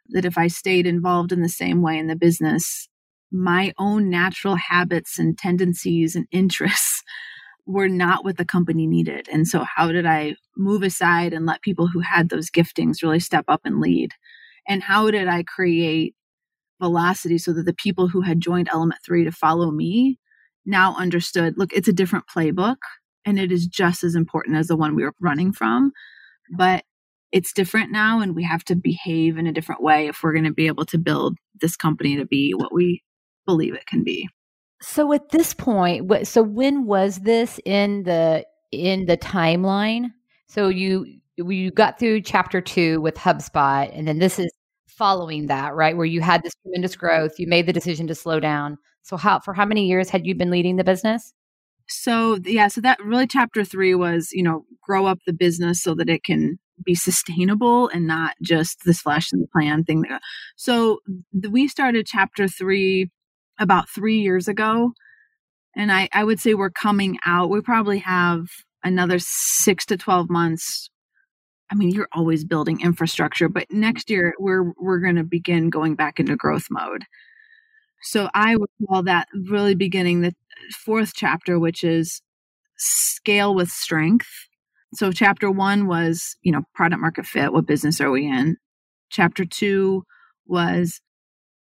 That 0.08 0.24
if 0.24 0.36
I 0.36 0.48
stayed 0.48 0.86
involved 0.86 1.30
in 1.30 1.40
the 1.40 1.48
same 1.48 1.82
way 1.82 1.96
in 1.96 2.08
the 2.08 2.16
business, 2.16 2.88
my 3.30 3.72
own 3.78 4.10
natural 4.10 4.56
habits 4.56 5.18
and 5.18 5.38
tendencies 5.38 6.16
and 6.16 6.26
interests 6.32 7.04
were 7.66 7.88
not 7.88 8.24
what 8.24 8.36
the 8.36 8.44
company 8.44 8.86
needed. 8.86 9.28
And 9.32 9.46
so, 9.46 9.64
how 9.64 9.92
did 9.92 10.06
I 10.06 10.36
move 10.56 10.82
aside 10.82 11.32
and 11.32 11.46
let 11.46 11.62
people 11.62 11.86
who 11.86 12.00
had 12.00 12.28
those 12.28 12.50
giftings 12.50 13.02
really 13.02 13.20
step 13.20 13.44
up 13.48 13.62
and 13.64 13.80
lead? 13.80 14.12
And 14.68 14.82
how 14.82 15.10
did 15.10 15.28
I 15.28 15.42
create 15.42 16.14
velocity 16.80 17.38
so 17.38 17.52
that 17.52 17.66
the 17.66 17.74
people 17.74 18.08
who 18.08 18.22
had 18.22 18.40
joined 18.40 18.68
element 18.72 19.00
3 19.04 19.24
to 19.24 19.32
follow 19.32 19.70
me 19.70 20.18
now 20.66 20.94
understood 20.96 21.54
look 21.56 21.72
it's 21.72 21.88
a 21.88 21.92
different 21.92 22.24
playbook 22.34 22.76
and 23.26 23.38
it 23.38 23.52
is 23.52 23.66
just 23.66 24.02
as 24.02 24.14
important 24.14 24.56
as 24.56 24.68
the 24.68 24.76
one 24.76 24.96
we 24.96 25.02
were 25.02 25.12
running 25.20 25.52
from 25.52 25.92
but 26.56 26.84
it's 27.32 27.52
different 27.52 27.92
now 27.92 28.20
and 28.20 28.34
we 28.34 28.42
have 28.42 28.64
to 28.64 28.74
behave 28.74 29.36
in 29.36 29.46
a 29.46 29.52
different 29.52 29.82
way 29.82 30.08
if 30.08 30.22
we're 30.22 30.32
going 30.32 30.44
to 30.44 30.52
be 30.52 30.66
able 30.66 30.86
to 30.86 30.98
build 30.98 31.36
this 31.60 31.76
company 31.76 32.16
to 32.16 32.24
be 32.24 32.52
what 32.52 32.72
we 32.72 33.02
believe 33.46 33.74
it 33.74 33.86
can 33.86 34.02
be 34.02 34.28
so 34.82 35.12
at 35.12 35.30
this 35.30 35.54
point 35.54 36.26
so 36.26 36.42
when 36.42 36.86
was 36.86 37.18
this 37.20 37.60
in 37.64 38.02
the 38.04 38.44
in 38.72 39.06
the 39.06 39.16
timeline 39.16 40.10
so 40.48 40.68
you 40.68 41.06
you 41.36 41.70
got 41.70 41.98
through 41.98 42.20
chapter 42.22 42.60
2 42.60 43.00
with 43.00 43.14
HubSpot 43.14 43.90
and 43.96 44.06
then 44.06 44.18
this 44.18 44.38
is 44.38 44.50
following 44.86 45.46
that, 45.46 45.74
right? 45.74 45.96
Where 45.96 46.04
you 46.06 46.20
had 46.20 46.42
this 46.42 46.52
tremendous 46.62 46.94
growth, 46.94 47.38
you 47.38 47.46
made 47.46 47.66
the 47.66 47.72
decision 47.72 48.06
to 48.08 48.14
slow 48.14 48.38
down. 48.40 48.76
So 49.02 49.16
how 49.16 49.40
for 49.40 49.54
how 49.54 49.64
many 49.64 49.86
years 49.86 50.10
had 50.10 50.26
you 50.26 50.34
been 50.34 50.50
leading 50.50 50.76
the 50.76 50.84
business? 50.84 51.32
So 51.88 52.38
yeah, 52.44 52.68
so 52.68 52.80
that 52.82 53.02
really 53.02 53.26
chapter 53.26 53.64
3 53.64 53.94
was, 53.94 54.30
you 54.32 54.42
know, 54.42 54.64
grow 54.82 55.06
up 55.06 55.18
the 55.26 55.32
business 55.32 55.82
so 55.82 55.94
that 55.94 56.10
it 56.10 56.24
can 56.24 56.58
be 56.84 56.94
sustainable 56.94 57.88
and 57.88 58.06
not 58.06 58.34
just 58.42 58.84
this 58.84 59.00
flash 59.02 59.32
in 59.32 59.40
the 59.40 59.46
plan 59.48 59.84
thing. 59.84 60.04
So 60.56 61.00
we 61.48 61.68
started 61.68 62.06
chapter 62.06 62.48
3 62.48 63.10
about 63.60 63.88
3 63.90 64.18
years 64.20 64.48
ago 64.48 64.92
and 65.76 65.92
I 65.92 66.08
I 66.12 66.24
would 66.24 66.40
say 66.40 66.54
we're 66.54 66.70
coming 66.70 67.18
out. 67.26 67.50
We 67.50 67.60
probably 67.60 67.98
have 68.00 68.46
another 68.84 69.18
6 69.20 69.86
to 69.86 69.96
12 69.96 70.30
months 70.30 70.88
I 71.70 71.76
mean, 71.76 71.90
you're 71.90 72.08
always 72.12 72.44
building 72.44 72.80
infrastructure, 72.80 73.48
but 73.48 73.66
next 73.70 74.10
year 74.10 74.34
we're 74.40 74.72
we're 74.80 75.00
going 75.00 75.16
to 75.16 75.24
begin 75.24 75.70
going 75.70 75.94
back 75.94 76.18
into 76.20 76.36
growth 76.36 76.66
mode. 76.70 77.04
So 78.02 78.28
I 78.34 78.56
would 78.56 78.70
call 78.88 79.02
that 79.04 79.28
really 79.48 79.74
beginning 79.74 80.20
the 80.22 80.34
fourth 80.84 81.12
chapter, 81.14 81.58
which 81.58 81.84
is 81.84 82.22
scale 82.78 83.54
with 83.54 83.70
strength. 83.70 84.28
So 84.94 85.12
chapter 85.12 85.50
one 85.50 85.86
was, 85.86 86.36
you 86.42 86.52
know, 86.52 86.62
product 86.74 87.00
market 87.00 87.26
fit. 87.26 87.52
What 87.52 87.66
business 87.66 88.00
are 88.00 88.10
we 88.10 88.26
in? 88.26 88.56
Chapter 89.10 89.44
two 89.44 90.04
was 90.46 91.00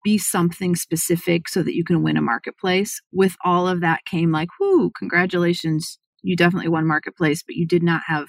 be 0.06 0.18
something 0.18 0.76
specific 0.76 1.48
so 1.48 1.64
that 1.64 1.75
you 1.75 1.82
can 1.82 2.00
win 2.00 2.16
a 2.16 2.22
marketplace. 2.22 3.00
With 3.12 3.34
all 3.44 3.66
of 3.66 3.80
that 3.80 4.04
came 4.04 4.30
like, 4.30 4.50
whoo, 4.60 4.92
congratulations. 4.96 5.98
You 6.22 6.36
definitely 6.36 6.68
won 6.68 6.86
marketplace, 6.86 7.42
but 7.42 7.56
you 7.56 7.66
did 7.66 7.82
not 7.82 8.02
have 8.06 8.28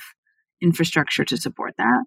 infrastructure 0.59 1.23
to 1.25 1.37
support 1.37 1.75
that. 1.77 2.03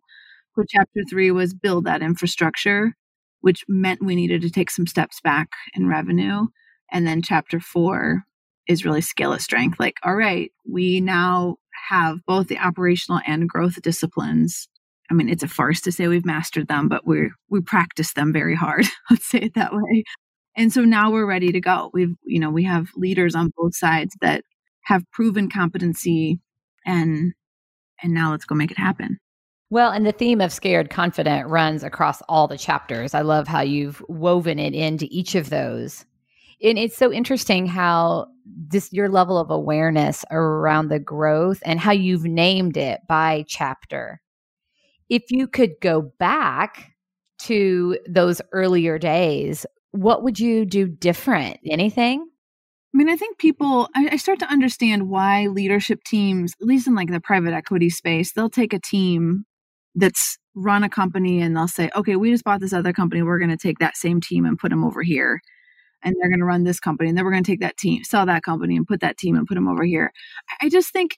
So, 0.56 0.64
chapter 0.68 1.02
three 1.08 1.30
was 1.30 1.54
build 1.54 1.84
that 1.84 2.02
infrastructure, 2.02 2.94
which 3.42 3.64
meant 3.68 4.04
we 4.04 4.16
needed 4.16 4.42
to 4.42 4.50
take 4.50 4.72
some 4.72 4.88
steps 4.88 5.20
back 5.22 5.50
in 5.74 5.86
revenue. 5.86 6.46
And 6.90 7.06
then, 7.06 7.22
chapter 7.22 7.60
four 7.60 8.24
is 8.66 8.84
really 8.84 9.00
scale 9.02 9.34
at 9.34 9.40
strength. 9.40 9.78
Like, 9.78 9.98
all 10.04 10.16
right, 10.16 10.50
we 10.68 11.00
now 11.00 11.58
have 11.90 12.18
both 12.26 12.48
the 12.48 12.58
operational 12.58 13.20
and 13.24 13.48
growth 13.48 13.80
disciplines. 13.82 14.68
I 15.10 15.14
mean, 15.14 15.28
it's 15.28 15.42
a 15.42 15.48
farce 15.48 15.80
to 15.82 15.92
say 15.92 16.06
we've 16.06 16.24
mastered 16.24 16.68
them, 16.68 16.88
but 16.88 17.06
we're 17.06 17.30
we 17.48 17.60
practice 17.60 18.12
them 18.12 18.32
very 18.32 18.54
hard. 18.54 18.86
Let's 19.10 19.26
say 19.28 19.40
it 19.40 19.54
that 19.54 19.72
way. 19.72 20.04
And 20.56 20.72
so 20.72 20.82
now 20.84 21.10
we're 21.10 21.26
ready 21.26 21.52
to 21.52 21.60
go. 21.60 21.90
We've, 21.92 22.14
you 22.24 22.38
know, 22.38 22.50
we 22.50 22.64
have 22.64 22.88
leaders 22.96 23.34
on 23.34 23.52
both 23.56 23.74
sides 23.74 24.16
that 24.20 24.44
have 24.84 25.02
proven 25.12 25.48
competency 25.48 26.40
and 26.86 27.32
and 28.02 28.14
now 28.14 28.30
let's 28.30 28.44
go 28.44 28.54
make 28.54 28.70
it 28.70 28.78
happen. 28.78 29.18
Well, 29.68 29.92
and 29.92 30.04
the 30.04 30.12
theme 30.12 30.40
of 30.40 30.52
scared 30.52 30.90
confident 30.90 31.48
runs 31.48 31.84
across 31.84 32.22
all 32.28 32.48
the 32.48 32.58
chapters. 32.58 33.14
I 33.14 33.20
love 33.20 33.46
how 33.46 33.60
you've 33.60 34.02
woven 34.08 34.58
it 34.58 34.74
into 34.74 35.06
each 35.10 35.34
of 35.34 35.50
those. 35.50 36.04
And 36.62 36.76
it's 36.76 36.96
so 36.96 37.12
interesting 37.12 37.66
how 37.66 38.26
this 38.44 38.92
your 38.92 39.08
level 39.08 39.38
of 39.38 39.50
awareness 39.50 40.24
around 40.30 40.88
the 40.88 40.98
growth 40.98 41.62
and 41.64 41.78
how 41.78 41.92
you've 41.92 42.24
named 42.24 42.76
it 42.76 43.00
by 43.08 43.44
chapter. 43.46 44.20
If 45.10 45.24
you 45.30 45.46
could 45.46 45.72
go 45.82 46.12
back 46.18 46.92
to 47.40 47.98
those 48.08 48.40
earlier 48.52 48.98
days, 48.98 49.66
what 49.90 50.22
would 50.22 50.38
you 50.38 50.64
do 50.64 50.86
different? 50.86 51.58
Anything? 51.68 52.26
I 52.94 52.98
mean, 52.98 53.08
I 53.08 53.16
think 53.16 53.38
people, 53.38 53.88
I, 53.94 54.10
I, 54.12 54.16
start 54.16 54.40
to 54.40 54.50
understand 54.50 55.08
why 55.08 55.46
leadership 55.46 56.02
teams, 56.04 56.54
at 56.60 56.66
least 56.66 56.88
in 56.88 56.94
like 56.94 57.10
the 57.10 57.20
private 57.20 57.52
equity 57.52 57.88
space, 57.88 58.32
they'll 58.32 58.50
take 58.50 58.72
a 58.72 58.80
team 58.80 59.44
that's 59.94 60.38
run 60.54 60.82
a 60.82 60.88
company 60.88 61.40
and 61.40 61.56
they'll 61.56 61.68
say, 61.68 61.90
okay, 61.94 62.16
we 62.16 62.32
just 62.32 62.42
bought 62.42 62.60
this 62.60 62.72
other 62.72 62.92
company. 62.92 63.22
We're 63.22 63.38
going 63.38 63.50
to 63.50 63.56
take 63.56 63.78
that 63.78 63.96
same 63.96 64.20
team 64.20 64.44
and 64.44 64.58
put 64.58 64.70
them 64.70 64.84
over 64.84 65.02
here. 65.02 65.40
And 66.02 66.16
they're 66.18 66.30
going 66.30 66.40
to 66.40 66.46
run 66.46 66.64
this 66.64 66.80
company. 66.80 67.08
And 67.08 67.16
then 67.16 67.24
we're 67.24 67.32
going 67.32 67.44
to 67.44 67.50
take 67.50 67.60
that 67.60 67.76
team, 67.76 68.02
sell 68.02 68.26
that 68.26 68.42
company 68.42 68.76
and 68.76 68.86
put 68.86 69.00
that 69.00 69.18
team 69.18 69.36
and 69.36 69.46
put 69.46 69.54
them 69.54 69.68
over 69.68 69.84
here. 69.84 70.12
I 70.60 70.68
just 70.68 70.92
think, 70.92 71.16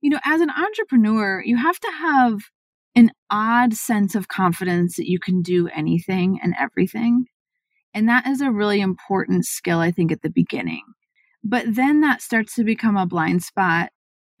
you 0.00 0.08
know, 0.08 0.20
as 0.24 0.40
an 0.40 0.50
entrepreneur, 0.50 1.42
you 1.44 1.56
have 1.56 1.78
to 1.80 1.90
have 1.98 2.40
an 2.94 3.10
odd 3.30 3.74
sense 3.74 4.14
of 4.14 4.28
confidence 4.28 4.96
that 4.96 5.08
you 5.08 5.18
can 5.18 5.42
do 5.42 5.68
anything 5.68 6.40
and 6.42 6.54
everything. 6.58 7.26
And 7.94 8.08
that 8.08 8.26
is 8.26 8.40
a 8.40 8.50
really 8.50 8.80
important 8.80 9.46
skill, 9.46 9.80
I 9.80 9.90
think, 9.90 10.12
at 10.12 10.22
the 10.22 10.30
beginning 10.30 10.82
but 11.42 11.64
then 11.74 12.00
that 12.00 12.22
starts 12.22 12.54
to 12.54 12.64
become 12.64 12.96
a 12.96 13.06
blind 13.06 13.42
spot. 13.42 13.90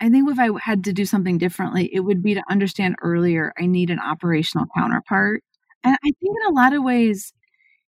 I 0.00 0.08
think 0.08 0.30
if 0.30 0.38
I 0.38 0.48
had 0.62 0.84
to 0.84 0.92
do 0.92 1.04
something 1.04 1.38
differently, 1.38 1.90
it 1.92 2.00
would 2.00 2.22
be 2.22 2.34
to 2.34 2.42
understand 2.50 2.96
earlier 3.02 3.52
I 3.58 3.66
need 3.66 3.90
an 3.90 4.00
operational 4.00 4.66
counterpart. 4.76 5.42
And 5.84 5.94
I 5.94 6.06
think 6.20 6.36
in 6.36 6.52
a 6.52 6.54
lot 6.54 6.72
of 6.74 6.82
ways, 6.82 7.32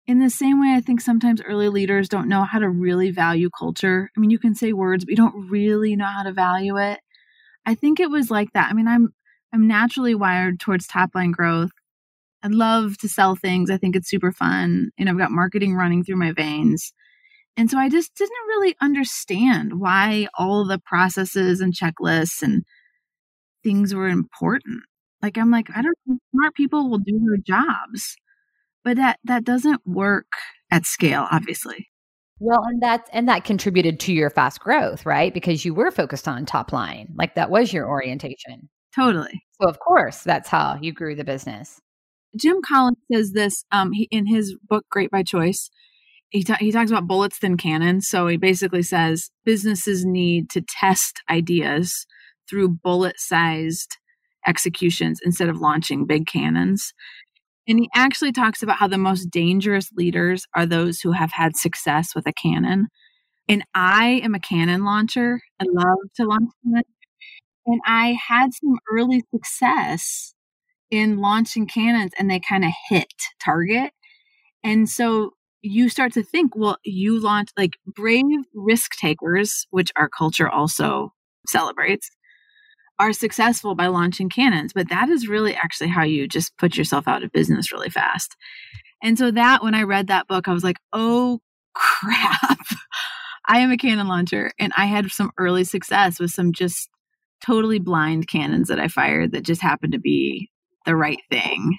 in 0.06 0.20
the 0.20 0.30
same 0.30 0.60
way, 0.60 0.74
I 0.74 0.80
think 0.80 1.00
sometimes 1.00 1.42
early 1.42 1.68
leaders 1.68 2.08
don't 2.08 2.28
know 2.28 2.44
how 2.44 2.58
to 2.58 2.68
really 2.68 3.10
value 3.10 3.50
culture. 3.58 4.10
I 4.16 4.20
mean, 4.20 4.30
you 4.30 4.38
can 4.38 4.54
say 4.54 4.72
words, 4.72 5.04
but 5.04 5.10
you 5.12 5.16
don't 5.16 5.50
really 5.50 5.96
know 5.96 6.06
how 6.06 6.24
to 6.24 6.32
value 6.32 6.78
it. 6.78 7.00
I 7.66 7.74
think 7.74 8.00
it 8.00 8.10
was 8.10 8.30
like 8.30 8.52
that. 8.54 8.70
I 8.70 8.74
mean, 8.74 8.88
I'm 8.88 9.14
I'm 9.54 9.68
naturally 9.68 10.16
wired 10.16 10.58
towards 10.58 10.88
top 10.88 11.14
line 11.14 11.30
growth. 11.30 11.70
I 12.42 12.48
love 12.48 12.98
to 12.98 13.08
sell 13.08 13.36
things. 13.36 13.70
I 13.70 13.76
think 13.76 13.94
it's 13.94 14.10
super 14.10 14.32
fun. 14.32 14.90
And 14.98 15.08
I've 15.08 15.16
got 15.16 15.30
marketing 15.30 15.76
running 15.76 16.02
through 16.02 16.16
my 16.16 16.32
veins. 16.32 16.92
And 17.56 17.70
so 17.70 17.78
I 17.78 17.88
just 17.88 18.16
didn't 18.16 18.48
really 18.48 18.74
understand 18.82 19.78
why 19.78 20.26
all 20.36 20.66
the 20.66 20.80
processes 20.80 21.60
and 21.60 21.72
checklists 21.72 22.42
and 22.42 22.64
things 23.62 23.94
were 23.94 24.08
important. 24.08 24.82
Like 25.22 25.38
I'm 25.38 25.52
like, 25.52 25.68
I 25.74 25.82
don't 25.82 25.98
think 26.04 26.20
smart 26.32 26.54
people 26.54 26.90
will 26.90 26.98
do 26.98 27.20
their 27.24 27.38
jobs. 27.38 28.16
But 28.82 28.96
that 28.96 29.20
that 29.22 29.44
doesn't 29.44 29.86
work 29.86 30.26
at 30.72 30.84
scale, 30.84 31.28
obviously. 31.30 31.88
Well, 32.40 32.64
and 32.64 32.82
that 32.82 33.08
and 33.12 33.28
that 33.28 33.44
contributed 33.44 34.00
to 34.00 34.12
your 34.12 34.30
fast 34.30 34.58
growth, 34.58 35.06
right? 35.06 35.32
Because 35.32 35.64
you 35.64 35.74
were 35.74 35.92
focused 35.92 36.26
on 36.26 36.44
top 36.44 36.72
line. 36.72 37.14
Like 37.16 37.36
that 37.36 37.50
was 37.50 37.72
your 37.72 37.88
orientation. 37.88 38.68
Totally. 38.94 39.43
So 39.60 39.68
of 39.68 39.78
course, 39.78 40.22
that's 40.22 40.48
how 40.48 40.78
you 40.80 40.92
grew 40.92 41.14
the 41.14 41.24
business. 41.24 41.80
Jim 42.36 42.60
Collins 42.66 42.98
says 43.12 43.32
this 43.32 43.64
um, 43.70 43.92
he, 43.92 44.08
in 44.10 44.26
his 44.26 44.56
book 44.68 44.84
Great 44.90 45.10
by 45.10 45.22
Choice 45.22 45.70
he, 46.34 46.42
ta- 46.42 46.56
he 46.58 46.72
talks 46.72 46.90
about 46.90 47.06
bullets 47.06 47.38
than 47.38 47.56
cannons. 47.56 48.08
So 48.08 48.26
he 48.26 48.36
basically 48.36 48.82
says 48.82 49.30
businesses 49.44 50.04
need 50.04 50.50
to 50.50 50.62
test 50.62 51.22
ideas 51.30 52.06
through 52.50 52.80
bullet 52.82 53.20
sized 53.20 53.96
executions 54.44 55.20
instead 55.24 55.48
of 55.48 55.60
launching 55.60 56.06
big 56.06 56.26
cannons. 56.26 56.92
And 57.68 57.78
he 57.78 57.88
actually 57.94 58.32
talks 58.32 58.64
about 58.64 58.78
how 58.78 58.88
the 58.88 58.98
most 58.98 59.30
dangerous 59.30 59.88
leaders 59.96 60.44
are 60.56 60.66
those 60.66 60.98
who 61.00 61.12
have 61.12 61.30
had 61.32 61.56
success 61.56 62.16
with 62.16 62.26
a 62.26 62.32
cannon. 62.32 62.88
And 63.48 63.64
I 63.72 64.20
am 64.24 64.34
a 64.34 64.40
cannon 64.40 64.84
launcher. 64.84 65.40
I 65.60 65.66
love 65.70 65.98
to 66.16 66.24
launch 66.24 66.50
cannons. 66.64 66.84
And 67.66 67.80
I 67.86 68.16
had 68.28 68.52
some 68.54 68.78
early 68.90 69.24
success 69.34 70.34
in 70.90 71.18
launching 71.18 71.66
cannons 71.66 72.12
and 72.18 72.30
they 72.30 72.40
kind 72.40 72.64
of 72.64 72.72
hit 72.88 73.12
target. 73.44 73.92
And 74.62 74.88
so 74.88 75.30
you 75.62 75.88
start 75.88 76.12
to 76.12 76.22
think, 76.22 76.54
well, 76.54 76.76
you 76.84 77.20
launch 77.20 77.50
like 77.56 77.78
brave 77.86 78.24
risk 78.54 78.96
takers, 78.96 79.66
which 79.70 79.90
our 79.96 80.08
culture 80.08 80.48
also 80.48 81.12
celebrates, 81.46 82.10
are 82.98 83.12
successful 83.12 83.74
by 83.74 83.86
launching 83.86 84.28
cannons. 84.28 84.72
But 84.72 84.90
that 84.90 85.08
is 85.08 85.26
really 85.26 85.54
actually 85.54 85.88
how 85.88 86.04
you 86.04 86.28
just 86.28 86.56
put 86.58 86.76
yourself 86.76 87.08
out 87.08 87.24
of 87.24 87.32
business 87.32 87.72
really 87.72 87.90
fast. 87.90 88.36
And 89.02 89.18
so 89.18 89.30
that 89.30 89.62
when 89.62 89.74
I 89.74 89.82
read 89.82 90.06
that 90.08 90.28
book, 90.28 90.48
I 90.48 90.52
was 90.52 90.64
like, 90.64 90.78
oh 90.92 91.40
crap. 91.74 92.58
I 93.46 93.58
am 93.58 93.70
a 93.70 93.76
cannon 93.76 94.08
launcher 94.08 94.52
and 94.58 94.72
I 94.76 94.86
had 94.86 95.10
some 95.10 95.30
early 95.36 95.64
success 95.64 96.18
with 96.18 96.30
some 96.30 96.52
just 96.52 96.88
totally 97.44 97.78
blind 97.78 98.28
cannons 98.28 98.68
that 98.68 98.80
I 98.80 98.88
fired 98.88 99.32
that 99.32 99.44
just 99.44 99.60
happened 99.60 99.92
to 99.92 99.98
be 99.98 100.50
the 100.86 100.96
right 100.96 101.20
thing. 101.30 101.78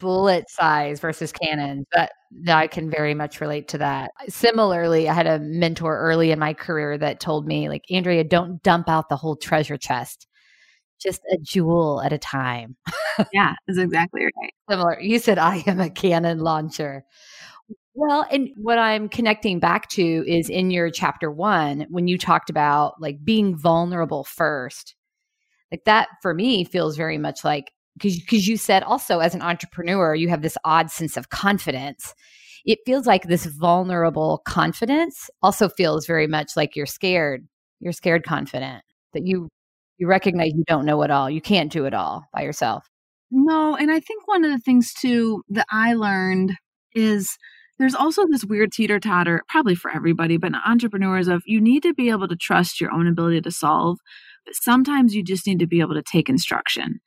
Bullet 0.00 0.48
size 0.48 1.00
versus 1.00 1.32
cannons. 1.32 1.86
That, 1.92 2.12
that 2.44 2.56
I 2.56 2.66
can 2.66 2.90
very 2.90 3.14
much 3.14 3.40
relate 3.40 3.68
to 3.68 3.78
that. 3.78 4.10
Similarly, 4.28 5.08
I 5.08 5.14
had 5.14 5.26
a 5.26 5.40
mentor 5.40 5.98
early 5.98 6.30
in 6.30 6.38
my 6.38 6.54
career 6.54 6.96
that 6.98 7.20
told 7.20 7.46
me, 7.46 7.68
like, 7.68 7.84
Andrea, 7.90 8.22
don't 8.22 8.62
dump 8.62 8.88
out 8.88 9.08
the 9.08 9.16
whole 9.16 9.36
treasure 9.36 9.76
chest. 9.76 10.26
Just 11.00 11.20
a 11.32 11.38
jewel 11.38 12.00
at 12.02 12.12
a 12.12 12.18
time. 12.18 12.76
yeah, 13.32 13.54
that's 13.66 13.78
exactly 13.78 14.24
right. 14.24 14.52
Similar. 14.68 15.00
You 15.00 15.18
said 15.18 15.38
I 15.38 15.62
am 15.66 15.80
a 15.80 15.90
cannon 15.90 16.40
launcher. 16.40 17.04
Well, 17.94 18.24
and 18.30 18.50
what 18.56 18.78
I'm 18.78 19.08
connecting 19.08 19.58
back 19.58 19.88
to 19.90 20.02
is 20.02 20.48
in 20.48 20.70
your 20.70 20.90
chapter 20.90 21.32
one, 21.32 21.86
when 21.88 22.06
you 22.06 22.16
talked 22.16 22.50
about 22.50 22.94
like 23.00 23.24
being 23.24 23.56
vulnerable 23.56 24.22
first, 24.22 24.94
like 25.70 25.84
that 25.84 26.08
for 26.22 26.34
me 26.34 26.64
feels 26.64 26.96
very 26.96 27.18
much 27.18 27.44
like 27.44 27.72
because 27.96 28.46
you 28.46 28.56
said 28.56 28.82
also 28.82 29.18
as 29.18 29.34
an 29.34 29.42
entrepreneur 29.42 30.14
you 30.14 30.28
have 30.28 30.42
this 30.42 30.56
odd 30.64 30.90
sense 30.90 31.16
of 31.16 31.30
confidence. 31.30 32.14
It 32.64 32.78
feels 32.84 33.06
like 33.06 33.24
this 33.24 33.46
vulnerable 33.46 34.42
confidence 34.44 35.30
also 35.42 35.68
feels 35.68 36.06
very 36.06 36.26
much 36.26 36.52
like 36.56 36.76
you're 36.76 36.86
scared 36.86 37.46
you're 37.80 37.92
scared 37.92 38.24
confident 38.24 38.82
that 39.12 39.26
you 39.26 39.48
you 39.98 40.06
recognize 40.06 40.52
you 40.54 40.64
don't 40.66 40.84
know 40.84 41.02
it 41.02 41.10
all 41.10 41.28
you 41.30 41.40
can't 41.40 41.72
do 41.72 41.84
it 41.86 41.94
all 41.94 42.24
by 42.32 42.42
yourself. 42.42 42.86
No 43.30 43.76
and 43.76 43.90
i 43.90 44.00
think 44.00 44.26
one 44.26 44.44
of 44.44 44.50
the 44.50 44.58
things 44.58 44.92
too 44.92 45.42
that 45.50 45.66
i 45.70 45.94
learned 45.94 46.54
is 46.94 47.36
there's 47.78 47.94
also 47.94 48.26
this 48.26 48.44
weird 48.44 48.72
teeter 48.72 48.98
totter 48.98 49.42
probably 49.48 49.74
for 49.74 49.90
everybody 49.90 50.36
but 50.36 50.52
entrepreneurs 50.66 51.28
of 51.28 51.42
you 51.46 51.60
need 51.60 51.82
to 51.82 51.94
be 51.94 52.10
able 52.10 52.26
to 52.28 52.36
trust 52.36 52.80
your 52.80 52.92
own 52.92 53.06
ability 53.06 53.40
to 53.40 53.50
solve 53.50 53.98
sometimes 54.52 55.14
you 55.14 55.22
just 55.22 55.46
need 55.46 55.58
to 55.60 55.66
be 55.66 55.80
able 55.80 55.94
to 55.94 56.02
take 56.02 56.28
instruction 56.28 57.00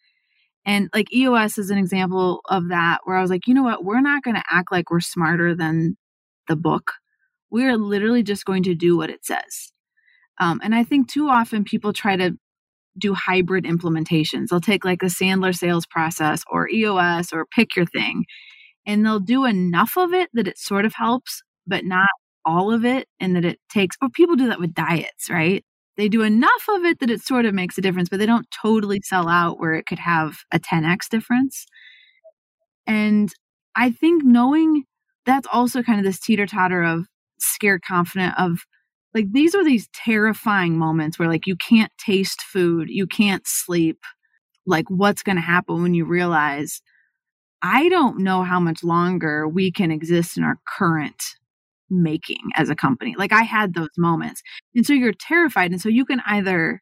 and 0.65 0.89
like 0.93 1.13
EOS 1.13 1.57
is 1.57 1.69
an 1.71 1.77
example 1.77 2.41
of 2.49 2.69
that, 2.69 2.99
where 3.05 3.17
I 3.17 3.21
was 3.21 3.31
like, 3.31 3.47
you 3.47 3.53
know 3.53 3.63
what? 3.63 3.83
We're 3.83 4.01
not 4.01 4.23
going 4.23 4.35
to 4.35 4.43
act 4.49 4.71
like 4.71 4.91
we're 4.91 4.99
smarter 4.99 5.55
than 5.55 5.97
the 6.47 6.55
book. 6.55 6.91
We're 7.49 7.77
literally 7.77 8.23
just 8.23 8.45
going 8.45 8.63
to 8.63 8.75
do 8.75 8.95
what 8.95 9.09
it 9.09 9.25
says. 9.25 9.71
Um, 10.39 10.59
and 10.63 10.75
I 10.75 10.83
think 10.83 11.09
too 11.09 11.29
often 11.29 11.63
people 11.63 11.93
try 11.93 12.15
to 12.15 12.31
do 12.97 13.13
hybrid 13.13 13.65
implementations. 13.65 14.47
They'll 14.49 14.61
take 14.61 14.85
like 14.85 15.01
a 15.03 15.07
Sandler 15.07 15.55
sales 15.55 15.85
process 15.87 16.43
or 16.51 16.69
EOS 16.69 17.33
or 17.33 17.45
pick 17.45 17.75
your 17.75 17.85
thing, 17.85 18.25
and 18.85 19.05
they'll 19.05 19.19
do 19.19 19.45
enough 19.45 19.97
of 19.97 20.13
it 20.13 20.29
that 20.33 20.47
it 20.47 20.57
sort 20.57 20.85
of 20.85 20.93
helps, 20.93 21.41
but 21.67 21.85
not 21.85 22.09
all 22.45 22.73
of 22.73 22.85
it. 22.85 23.07
And 23.19 23.35
that 23.35 23.45
it 23.45 23.59
takes, 23.69 23.95
or 24.01 24.09
people 24.09 24.35
do 24.35 24.49
that 24.49 24.59
with 24.59 24.73
diets, 24.73 25.29
right? 25.29 25.63
They 25.97 26.09
do 26.09 26.21
enough 26.21 26.65
of 26.69 26.83
it 26.83 26.99
that 26.99 27.09
it 27.09 27.21
sort 27.21 27.45
of 27.45 27.53
makes 27.53 27.77
a 27.77 27.81
difference, 27.81 28.09
but 28.09 28.19
they 28.19 28.25
don't 28.25 28.47
totally 28.61 29.01
sell 29.03 29.27
out 29.27 29.59
where 29.59 29.73
it 29.73 29.85
could 29.85 29.99
have 29.99 30.39
a 30.51 30.59
10x 30.59 31.09
difference. 31.09 31.65
And 32.87 33.33
I 33.75 33.91
think 33.91 34.23
knowing 34.23 34.85
that's 35.25 35.47
also 35.51 35.83
kind 35.83 35.99
of 35.99 36.05
this 36.05 36.19
teeter 36.19 36.45
totter 36.45 36.83
of 36.83 37.05
scared 37.39 37.83
confident 37.83 38.33
of 38.37 38.59
like 39.13 39.31
these 39.31 39.53
are 39.55 39.63
these 39.63 39.89
terrifying 39.93 40.77
moments 40.77 41.19
where 41.19 41.27
like 41.27 41.47
you 41.47 41.55
can't 41.55 41.91
taste 41.97 42.41
food, 42.41 42.89
you 42.89 43.05
can't 43.05 43.45
sleep. 43.45 43.99
Like 44.65 44.85
what's 44.89 45.23
going 45.23 45.35
to 45.35 45.41
happen 45.41 45.81
when 45.81 45.93
you 45.93 46.05
realize 46.05 46.81
I 47.61 47.89
don't 47.89 48.19
know 48.19 48.43
how 48.43 48.59
much 48.59 48.83
longer 48.83 49.47
we 49.47 49.71
can 49.71 49.91
exist 49.91 50.37
in 50.37 50.43
our 50.43 50.57
current 50.67 51.21
making 51.91 52.49
as 52.55 52.69
a 52.69 52.75
company. 52.75 53.15
Like 53.17 53.33
I 53.33 53.43
had 53.43 53.73
those 53.73 53.89
moments. 53.97 54.41
And 54.75 54.85
so 54.85 54.93
you're 54.93 55.13
terrified. 55.13 55.71
And 55.71 55.81
so 55.81 55.89
you 55.89 56.05
can 56.05 56.21
either 56.25 56.79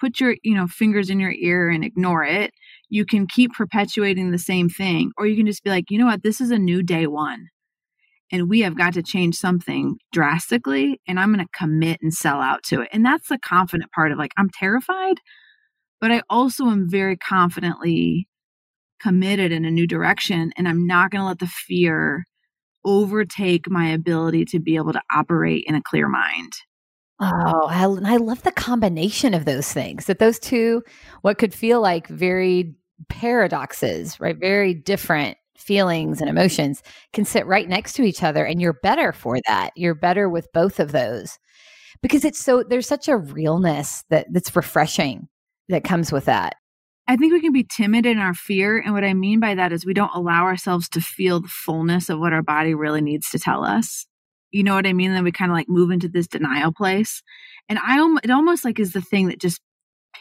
put 0.00 0.20
your, 0.20 0.36
you 0.42 0.54
know, 0.54 0.66
fingers 0.66 1.10
in 1.10 1.20
your 1.20 1.32
ear 1.32 1.68
and 1.68 1.84
ignore 1.84 2.24
it. 2.24 2.52
You 2.88 3.04
can 3.04 3.26
keep 3.26 3.52
perpetuating 3.52 4.30
the 4.30 4.38
same 4.38 4.68
thing 4.68 5.12
or 5.18 5.26
you 5.26 5.36
can 5.36 5.46
just 5.46 5.64
be 5.64 5.70
like, 5.70 5.90
"You 5.90 5.98
know 5.98 6.06
what? 6.06 6.22
This 6.22 6.40
is 6.40 6.50
a 6.50 6.58
new 6.58 6.82
day 6.82 7.06
1." 7.06 7.48
And 8.32 8.48
we 8.48 8.60
have 8.60 8.76
got 8.76 8.94
to 8.94 9.02
change 9.02 9.36
something 9.36 9.96
drastically 10.12 11.00
and 11.06 11.20
I'm 11.20 11.32
going 11.32 11.44
to 11.44 11.58
commit 11.58 11.98
and 12.02 12.12
sell 12.12 12.40
out 12.40 12.62
to 12.64 12.80
it. 12.82 12.88
And 12.92 13.04
that's 13.04 13.28
the 13.28 13.38
confident 13.38 13.92
part 13.92 14.12
of 14.12 14.18
like 14.18 14.32
I'm 14.36 14.50
terrified, 14.50 15.18
but 16.00 16.10
I 16.10 16.22
also 16.30 16.66
am 16.66 16.88
very 16.88 17.16
confidently 17.16 18.28
committed 19.00 19.52
in 19.52 19.64
a 19.64 19.70
new 19.70 19.86
direction 19.86 20.52
and 20.56 20.68
I'm 20.68 20.86
not 20.86 21.10
going 21.10 21.20
to 21.20 21.26
let 21.26 21.38
the 21.38 21.46
fear 21.46 22.24
overtake 22.84 23.68
my 23.70 23.88
ability 23.88 24.44
to 24.46 24.58
be 24.58 24.76
able 24.76 24.92
to 24.92 25.02
operate 25.12 25.64
in 25.66 25.74
a 25.74 25.82
clear 25.82 26.08
mind. 26.08 26.52
Oh, 27.20 27.66
I, 27.68 27.84
I 27.84 28.16
love 28.16 28.42
the 28.42 28.52
combination 28.52 29.34
of 29.34 29.44
those 29.44 29.72
things. 29.72 30.06
That 30.06 30.18
those 30.18 30.38
two, 30.38 30.82
what 31.22 31.38
could 31.38 31.54
feel 31.54 31.80
like 31.80 32.08
very 32.08 32.74
paradoxes, 33.08 34.18
right? 34.20 34.36
Very 34.36 34.74
different 34.74 35.38
feelings 35.56 36.20
and 36.20 36.28
emotions 36.28 36.82
can 37.12 37.24
sit 37.24 37.46
right 37.46 37.68
next 37.68 37.94
to 37.94 38.02
each 38.02 38.22
other 38.22 38.44
and 38.44 38.60
you're 38.60 38.72
better 38.82 39.12
for 39.12 39.38
that. 39.46 39.70
You're 39.76 39.94
better 39.94 40.28
with 40.28 40.52
both 40.52 40.80
of 40.80 40.92
those. 40.92 41.38
Because 42.02 42.24
it's 42.24 42.38
so 42.38 42.62
there's 42.62 42.88
such 42.88 43.08
a 43.08 43.16
realness 43.16 44.04
that 44.10 44.26
that's 44.30 44.54
refreshing 44.54 45.28
that 45.68 45.84
comes 45.84 46.12
with 46.12 46.26
that. 46.26 46.56
I 47.06 47.16
think 47.16 47.32
we 47.32 47.40
can 47.40 47.52
be 47.52 47.64
timid 47.64 48.06
in 48.06 48.18
our 48.18 48.32
fear. 48.32 48.78
And 48.78 48.94
what 48.94 49.04
I 49.04 49.12
mean 49.12 49.38
by 49.38 49.54
that 49.54 49.72
is 49.72 49.84
we 49.84 49.92
don't 49.92 50.14
allow 50.14 50.44
ourselves 50.44 50.88
to 50.90 51.00
feel 51.00 51.40
the 51.40 51.48
fullness 51.48 52.08
of 52.08 52.18
what 52.18 52.32
our 52.32 52.42
body 52.42 52.74
really 52.74 53.02
needs 53.02 53.28
to 53.30 53.38
tell 53.38 53.64
us. 53.64 54.06
You 54.52 54.62
know 54.62 54.74
what 54.74 54.86
I 54.86 54.92
mean? 54.92 55.12
Then 55.12 55.24
we 55.24 55.32
kind 55.32 55.50
of 55.50 55.56
like 55.56 55.68
move 55.68 55.90
into 55.90 56.08
this 56.08 56.26
denial 56.26 56.72
place. 56.72 57.22
And 57.68 57.78
I 57.78 57.98
it 58.22 58.30
almost 58.30 58.64
like 58.64 58.78
is 58.78 58.92
the 58.92 59.02
thing 59.02 59.28
that 59.28 59.40
just 59.40 59.60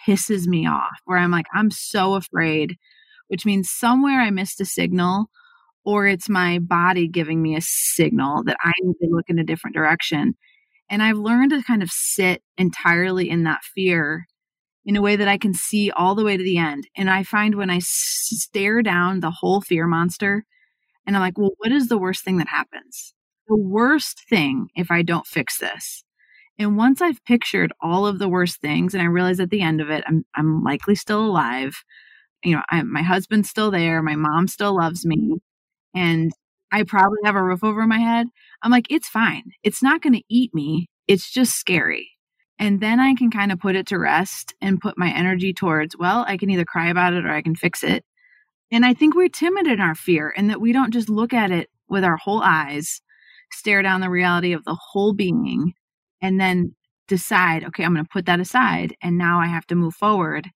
pisses 0.08 0.46
me 0.46 0.68
off 0.68 0.98
where 1.06 1.18
I'm 1.18 1.32
like, 1.32 1.46
I'm 1.54 1.72
so 1.72 2.16
afraid, 2.16 2.76
which 3.28 3.46
means 3.46 3.70
somewhere 3.70 4.20
I 4.20 4.32
missed 4.32 4.60
a 4.60 4.66
signal 4.66 5.28
or 5.86 6.08
it's 6.08 6.30
my 6.30 6.60
body 6.60 7.08
giving 7.08 7.42
me 7.42 7.56
a 7.56 7.62
signal 7.62 8.44
that 8.46 8.58
I 8.62 8.74
need 8.82 8.96
to 9.02 9.10
look 9.10 9.26
in 9.30 9.40
a 9.40 9.44
different 9.44 9.76
direction. 9.76 10.34
And 10.90 11.02
I've 11.02 11.18
learned 11.18 11.52
to 11.52 11.64
kind 11.64 11.84
of 11.84 11.90
sit 11.92 12.42
entirely 12.58 13.30
in 13.30 13.44
that 13.44 13.62
fear 13.76 14.26
in 14.86 14.96
a 14.96 15.02
way 15.02 15.16
that 15.16 15.28
I 15.28 15.38
can 15.38 15.54
see 15.54 15.92
all 15.92 16.16
the 16.16 16.26
way 16.26 16.38
to 16.38 16.44
the 16.44 16.58
end. 16.58 16.88
And 16.96 17.10
I 17.10 17.24
find 17.24 17.56
when 17.56 17.70
I 17.70 17.80
stare 17.82 18.82
down 18.82 19.20
the 19.20 19.32
whole 19.32 19.62
fear 19.62 19.88
monster 19.88 20.46
and 21.06 21.16
I'm 21.16 21.22
like, 21.22 21.38
well, 21.38 21.52
what 21.58 21.72
is 21.72 21.88
the 21.88 21.98
worst 21.98 22.24
thing 22.24 22.38
that 22.38 22.48
happens? 22.50 23.14
The 23.48 23.58
worst 23.58 24.24
thing 24.30 24.68
if 24.76 24.92
I 24.92 25.02
don't 25.02 25.28
fix 25.28 25.58
this. 25.58 26.04
And 26.60 26.78
once 26.78 27.02
I've 27.02 27.24
pictured 27.26 27.74
all 27.82 28.06
of 28.06 28.20
the 28.20 28.30
worst 28.30 28.62
things 28.62 28.94
and 28.94 29.02
I 29.02 29.08
realize 29.08 29.40
at 29.40 29.50
the 29.50 29.62
end 29.62 29.82
of 29.82 29.90
it, 29.90 30.04
I'm, 30.08 30.26
I'm 30.36 30.64
likely 30.64 30.96
still 30.96 31.26
alive. 31.26 31.76
You 32.44 32.58
know, 32.58 32.62
I, 32.70 32.84
my 32.84 33.02
husband's 33.02 33.50
still 33.50 33.72
there. 33.72 34.02
My 34.02 34.16
mom 34.16 34.48
still 34.48 34.76
loves 34.78 35.06
me. 35.06 35.38
And 35.96 36.32
I 36.72 36.84
probably 36.84 37.20
have 37.26 37.36
a 37.36 37.44
roof 37.44 37.64
over 37.64 37.86
my 37.88 38.00
head. 38.00 38.28
I'm 38.64 38.72
like, 38.72 38.88
it's 38.90 39.10
fine. 39.10 39.44
It's 39.64 39.84
not 39.84 40.02
going 40.02 40.14
to 40.14 40.24
eat 40.30 40.54
me. 40.54 40.90
It's 41.08 41.32
just 41.32 41.54
scary. 41.54 42.13
And 42.60 42.80
then 42.80 43.00
I 43.00 43.16
can 43.16 43.32
kind 43.32 43.52
of 43.52 43.60
put 43.60 43.76
it 43.76 43.88
to 43.88 44.00
rest 44.00 44.54
and 44.62 44.80
put 44.80 44.98
my 44.98 45.12
energy 45.12 45.54
towards, 45.54 45.98
well, 45.98 46.24
I 46.28 46.38
can 46.38 46.50
either 46.50 46.66
cry 46.66 46.90
about 46.90 47.14
it 47.14 47.26
or 47.26 47.32
I 47.32 47.42
can 47.42 47.56
fix 47.56 47.84
it. 47.84 48.06
And 48.72 48.86
I 48.86 48.94
think 48.94 49.16
we're 49.16 49.30
timid 49.30 49.68
in 49.68 49.80
our 49.80 49.96
fear 49.96 50.34
and 50.36 50.50
that 50.50 50.62
we 50.62 50.72
don't 50.72 50.94
just 50.94 51.10
look 51.10 51.34
at 51.34 51.52
it 51.52 51.70
with 51.90 52.04
our 52.04 52.18
whole 52.18 52.42
eyes, 52.42 53.02
stare 53.52 53.82
down 53.82 54.02
the 54.02 54.10
reality 54.10 54.54
of 54.54 54.64
the 54.66 54.78
whole 54.80 55.14
being, 55.14 55.74
and 56.22 56.40
then 56.40 56.76
decide, 57.08 57.64
okay, 57.66 57.84
I'm 57.84 57.94
going 57.94 58.06
to 58.06 58.10
put 58.12 58.26
that 58.26 58.40
aside. 58.40 58.96
And 59.02 59.18
now 59.18 59.40
I 59.40 59.48
have 59.48 59.68
to 59.68 59.76
move 59.76 59.94
forward 59.94 60.50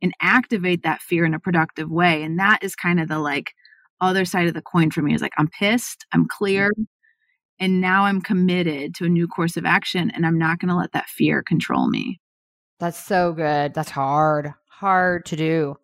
and 0.00 0.12
activate 0.20 0.82
that 0.84 1.02
fear 1.02 1.24
in 1.24 1.34
a 1.34 1.40
productive 1.40 1.90
way. 1.90 2.22
And 2.22 2.38
that 2.38 2.62
is 2.62 2.76
kind 2.76 3.00
of 3.00 3.08
the 3.08 3.18
like 3.18 3.52
other 4.00 4.24
side 4.24 4.46
of 4.46 4.54
the 4.54 4.62
coin 4.62 4.90
for 4.90 5.02
me 5.02 5.14
is 5.14 5.22
like, 5.22 5.32
I'm 5.38 5.48
pissed, 5.48 6.06
I'm 6.12 6.26
clear, 6.28 6.70
And 7.60 7.80
now 7.80 8.04
I'm 8.04 8.20
committed 8.20 8.94
to 8.96 9.04
a 9.04 9.08
new 9.08 9.26
course 9.26 9.56
of 9.56 9.66
action 9.66 10.10
and 10.14 10.24
I'm 10.24 10.38
not 10.38 10.58
going 10.58 10.68
to 10.68 10.76
let 10.76 10.92
that 10.92 11.08
fear 11.08 11.42
control 11.42 11.88
me. 11.88 12.20
That's 12.78 13.02
so 13.02 13.32
good. 13.32 13.74
That's 13.74 13.90
hard, 13.90 14.52
hard 14.68 15.24
to 15.26 15.36
do. 15.36 15.76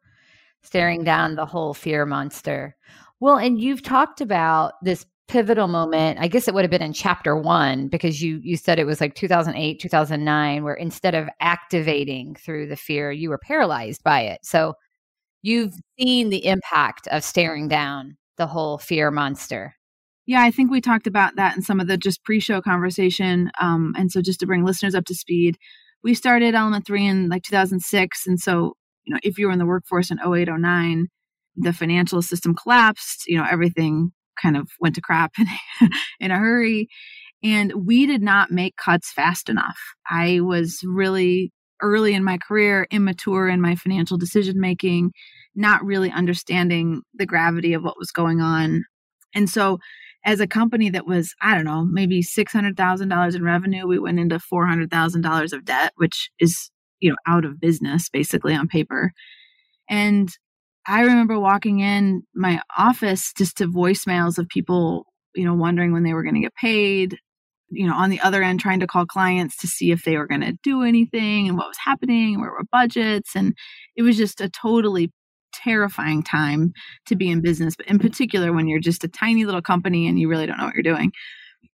Staring 0.62 1.04
down 1.04 1.34
the 1.34 1.46
whole 1.46 1.74
fear 1.74 2.06
monster. 2.06 2.76
Well, 3.20 3.36
and 3.36 3.60
you've 3.60 3.82
talked 3.82 4.20
about 4.20 4.74
this 4.82 5.04
pivotal 5.28 5.68
moment. 5.68 6.18
I 6.20 6.28
guess 6.28 6.48
it 6.48 6.54
would 6.54 6.64
have 6.64 6.70
been 6.70 6.82
in 6.82 6.92
chapter 6.92 7.36
1 7.36 7.88
because 7.88 8.22
you 8.22 8.40
you 8.42 8.56
said 8.56 8.78
it 8.78 8.86
was 8.86 9.00
like 9.00 9.14
2008, 9.14 9.80
2009 9.80 10.64
where 10.64 10.74
instead 10.74 11.14
of 11.14 11.28
activating 11.40 12.34
through 12.36 12.68
the 12.68 12.76
fear, 12.76 13.10
you 13.10 13.30
were 13.30 13.38
paralyzed 13.38 14.02
by 14.04 14.20
it. 14.20 14.44
So 14.44 14.74
you've 15.42 15.74
seen 15.98 16.30
the 16.30 16.46
impact 16.46 17.08
of 17.08 17.24
staring 17.24 17.68
down 17.68 18.16
the 18.36 18.46
whole 18.46 18.78
fear 18.78 19.10
monster. 19.10 19.74
Yeah, 20.26 20.42
I 20.42 20.50
think 20.50 20.70
we 20.70 20.80
talked 20.80 21.06
about 21.06 21.36
that 21.36 21.54
in 21.56 21.62
some 21.62 21.80
of 21.80 21.86
the 21.86 21.98
just 21.98 22.24
pre-show 22.24 22.62
conversation. 22.62 23.50
Um, 23.60 23.94
and 23.96 24.10
so 24.10 24.22
just 24.22 24.40
to 24.40 24.46
bring 24.46 24.64
listeners 24.64 24.94
up 24.94 25.04
to 25.06 25.14
speed, 25.14 25.58
we 26.02 26.14
started 26.14 26.54
Element 26.54 26.86
3 26.86 27.06
in 27.06 27.28
like 27.28 27.42
2006. 27.42 28.26
And 28.26 28.40
so, 28.40 28.74
you 29.04 29.12
know, 29.14 29.20
if 29.22 29.38
you 29.38 29.46
were 29.46 29.52
in 29.52 29.58
the 29.58 29.66
workforce 29.66 30.10
in 30.10 30.18
08, 30.18 30.48
09, 30.48 31.08
the 31.56 31.72
financial 31.72 32.22
system 32.22 32.54
collapsed, 32.54 33.24
you 33.26 33.36
know, 33.36 33.46
everything 33.50 34.12
kind 34.40 34.56
of 34.56 34.68
went 34.80 34.94
to 34.94 35.00
crap 35.00 35.32
in, 35.38 35.90
in 36.20 36.30
a 36.30 36.38
hurry. 36.38 36.88
And 37.42 37.86
we 37.86 38.06
did 38.06 38.22
not 38.22 38.50
make 38.50 38.76
cuts 38.76 39.12
fast 39.12 39.50
enough. 39.50 39.76
I 40.10 40.40
was 40.40 40.80
really 40.84 41.52
early 41.82 42.14
in 42.14 42.24
my 42.24 42.38
career, 42.38 42.86
immature 42.90 43.48
in 43.48 43.60
my 43.60 43.74
financial 43.74 44.16
decision 44.16 44.58
making, 44.58 45.12
not 45.54 45.84
really 45.84 46.10
understanding 46.10 47.02
the 47.12 47.26
gravity 47.26 47.74
of 47.74 47.82
what 47.82 47.98
was 47.98 48.10
going 48.10 48.40
on. 48.40 48.84
And 49.34 49.50
so 49.50 49.78
as 50.24 50.40
a 50.40 50.46
company 50.46 50.90
that 50.90 51.06
was, 51.06 51.34
I 51.42 51.54
don't 51.54 51.64
know, 51.64 51.84
maybe 51.84 52.22
$600,000 52.22 53.34
in 53.34 53.42
revenue, 53.44 53.86
we 53.86 53.98
went 53.98 54.18
into 54.18 54.38
$400,000 54.38 55.52
of 55.52 55.64
debt, 55.64 55.92
which 55.96 56.30
is, 56.40 56.70
you 57.00 57.10
know, 57.10 57.16
out 57.26 57.44
of 57.44 57.60
business 57.60 58.08
basically 58.08 58.54
on 58.54 58.68
paper. 58.68 59.12
And 59.88 60.30
I 60.86 61.02
remember 61.02 61.38
walking 61.38 61.80
in 61.80 62.22
my 62.34 62.60
office 62.76 63.32
just 63.36 63.58
to 63.58 63.68
voicemails 63.68 64.38
of 64.38 64.48
people, 64.48 65.06
you 65.34 65.44
know, 65.44 65.54
wondering 65.54 65.92
when 65.92 66.04
they 66.04 66.14
were 66.14 66.22
going 66.22 66.34
to 66.34 66.40
get 66.40 66.54
paid, 66.54 67.18
you 67.68 67.86
know, 67.86 67.94
on 67.94 68.10
the 68.10 68.20
other 68.20 68.42
end, 68.42 68.60
trying 68.60 68.80
to 68.80 68.86
call 68.86 69.06
clients 69.06 69.56
to 69.58 69.66
see 69.66 69.90
if 69.90 70.04
they 70.04 70.16
were 70.16 70.26
going 70.26 70.40
to 70.40 70.56
do 70.62 70.82
anything 70.82 71.48
and 71.48 71.56
what 71.56 71.68
was 71.68 71.78
happening, 71.84 72.40
where 72.40 72.50
were 72.50 72.64
budgets. 72.72 73.30
And 73.34 73.54
it 73.96 74.02
was 74.02 74.16
just 74.16 74.40
a 74.40 74.48
totally 74.48 75.10
terrifying 75.54 76.22
time 76.22 76.72
to 77.06 77.16
be 77.16 77.30
in 77.30 77.40
business, 77.40 77.76
but 77.76 77.86
in 77.86 77.98
particular 77.98 78.52
when 78.52 78.68
you're 78.68 78.80
just 78.80 79.04
a 79.04 79.08
tiny 79.08 79.44
little 79.44 79.62
company 79.62 80.06
and 80.06 80.18
you 80.18 80.28
really 80.28 80.46
don't 80.46 80.58
know 80.58 80.64
what 80.64 80.74
you're 80.74 80.82
doing. 80.82 81.12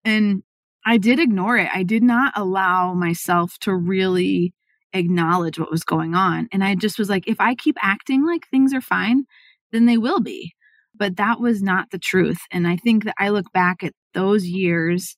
And 0.03 0.43
I 0.85 0.97
did 0.97 1.19
ignore 1.19 1.57
it. 1.57 1.69
I 1.73 1.83
did 1.83 2.03
not 2.03 2.33
allow 2.35 2.93
myself 2.93 3.57
to 3.61 3.75
really 3.75 4.53
acknowledge 4.93 5.59
what 5.59 5.71
was 5.71 5.83
going 5.83 6.15
on. 6.15 6.47
And 6.51 6.63
I 6.63 6.75
just 6.75 6.97
was 6.97 7.09
like, 7.09 7.27
if 7.27 7.39
I 7.39 7.55
keep 7.55 7.75
acting 7.81 8.25
like 8.25 8.47
things 8.47 8.73
are 8.73 8.81
fine, 8.81 9.25
then 9.71 9.85
they 9.85 9.97
will 9.97 10.21
be. 10.21 10.53
But 10.95 11.17
that 11.17 11.39
was 11.39 11.61
not 11.61 11.91
the 11.91 11.99
truth. 11.99 12.39
And 12.51 12.67
I 12.67 12.77
think 12.77 13.03
that 13.03 13.15
I 13.19 13.29
look 13.29 13.51
back 13.53 13.83
at 13.83 13.93
those 14.13 14.45
years 14.45 15.15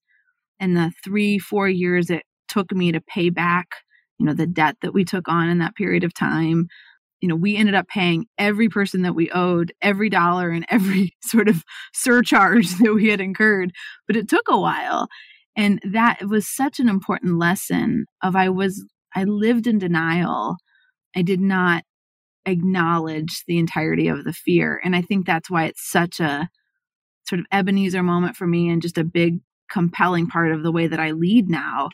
and 0.59 0.75
the 0.75 0.91
three, 1.03 1.39
four 1.39 1.69
years 1.69 2.09
it 2.09 2.23
took 2.47 2.71
me 2.71 2.91
to 2.91 3.01
pay 3.01 3.29
back, 3.29 3.67
you 4.17 4.25
know, 4.25 4.33
the 4.33 4.47
debt 4.47 4.75
that 4.81 4.93
we 4.93 5.05
took 5.05 5.29
on 5.29 5.47
in 5.47 5.59
that 5.59 5.75
period 5.75 6.03
of 6.03 6.13
time, 6.13 6.67
you 7.21 7.27
know, 7.27 7.36
we 7.36 7.55
ended 7.58 7.75
up 7.75 7.88
paying 7.88 8.25
every 8.38 8.69
person 8.69 9.01
that 9.01 9.15
we 9.15 9.29
owed 9.32 9.73
every 9.82 10.10
dollar 10.10 10.49
and 10.49 10.65
every 10.69 11.13
sort 11.21 11.49
of 11.49 11.63
surcharge 11.93 12.69
that 12.77 12.93
we 12.93 13.10
had 13.10 13.21
incurred, 13.21 13.71
but 14.08 14.15
it 14.15 14.29
took 14.29 14.47
a 14.47 14.60
while. 14.60 15.08
And 15.55 15.82
that 15.91 16.27
was 16.27 16.47
such 16.47 16.79
an 16.79 16.88
important 16.88 17.38
lesson 17.38 18.05
of 18.23 18.36
I 18.36 18.49
was 18.49 18.86
I 19.15 19.23
lived 19.23 19.67
in 19.67 19.79
denial. 19.79 20.58
I 21.15 21.23
did 21.23 21.41
not 21.41 21.84
acknowledge 22.45 23.43
the 23.47 23.58
entirety 23.58 24.08
of 24.08 24.23
the 24.23 24.34
fear. 24.34 24.79
And 24.84 24.95
I 24.95 25.01
think 25.01 25.25
that's 25.25 25.49
why 25.49 25.65
it's 25.65 25.89
such 25.89 26.19
a 26.19 26.47
sort 27.27 27.39
of 27.39 27.45
Ebenezer 27.51 28.03
moment 28.03 28.36
for 28.36 28.47
me 28.47 28.69
and 28.69 28.82
just 28.82 28.97
a 28.97 29.03
big 29.03 29.39
compelling 29.69 30.27
part 30.27 30.51
of 30.51 30.63
the 30.63 30.71
way 30.71 30.88
that 30.88 30.99
I 30.99 31.12
lead 31.12 31.49
now 31.49 31.89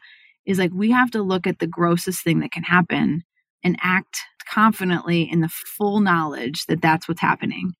is 0.46 0.60
like 0.60 0.72
we 0.74 0.92
have 0.92 1.12
to 1.12 1.24
look 1.24 1.48
at 1.48 1.60
the 1.60 1.68
grossest 1.68 2.24
thing 2.24 2.40
that 2.40 2.52
can 2.52 2.64
happen 2.64 3.24
and 3.66 3.78
act 3.82 4.20
confidently 4.50 5.30
in 5.30 5.42
the 5.42 5.50
full 5.50 6.00
knowledge 6.00 6.66
that 6.68 6.82
that's 6.82 7.08
what's 7.08 7.20
happening 7.20 7.74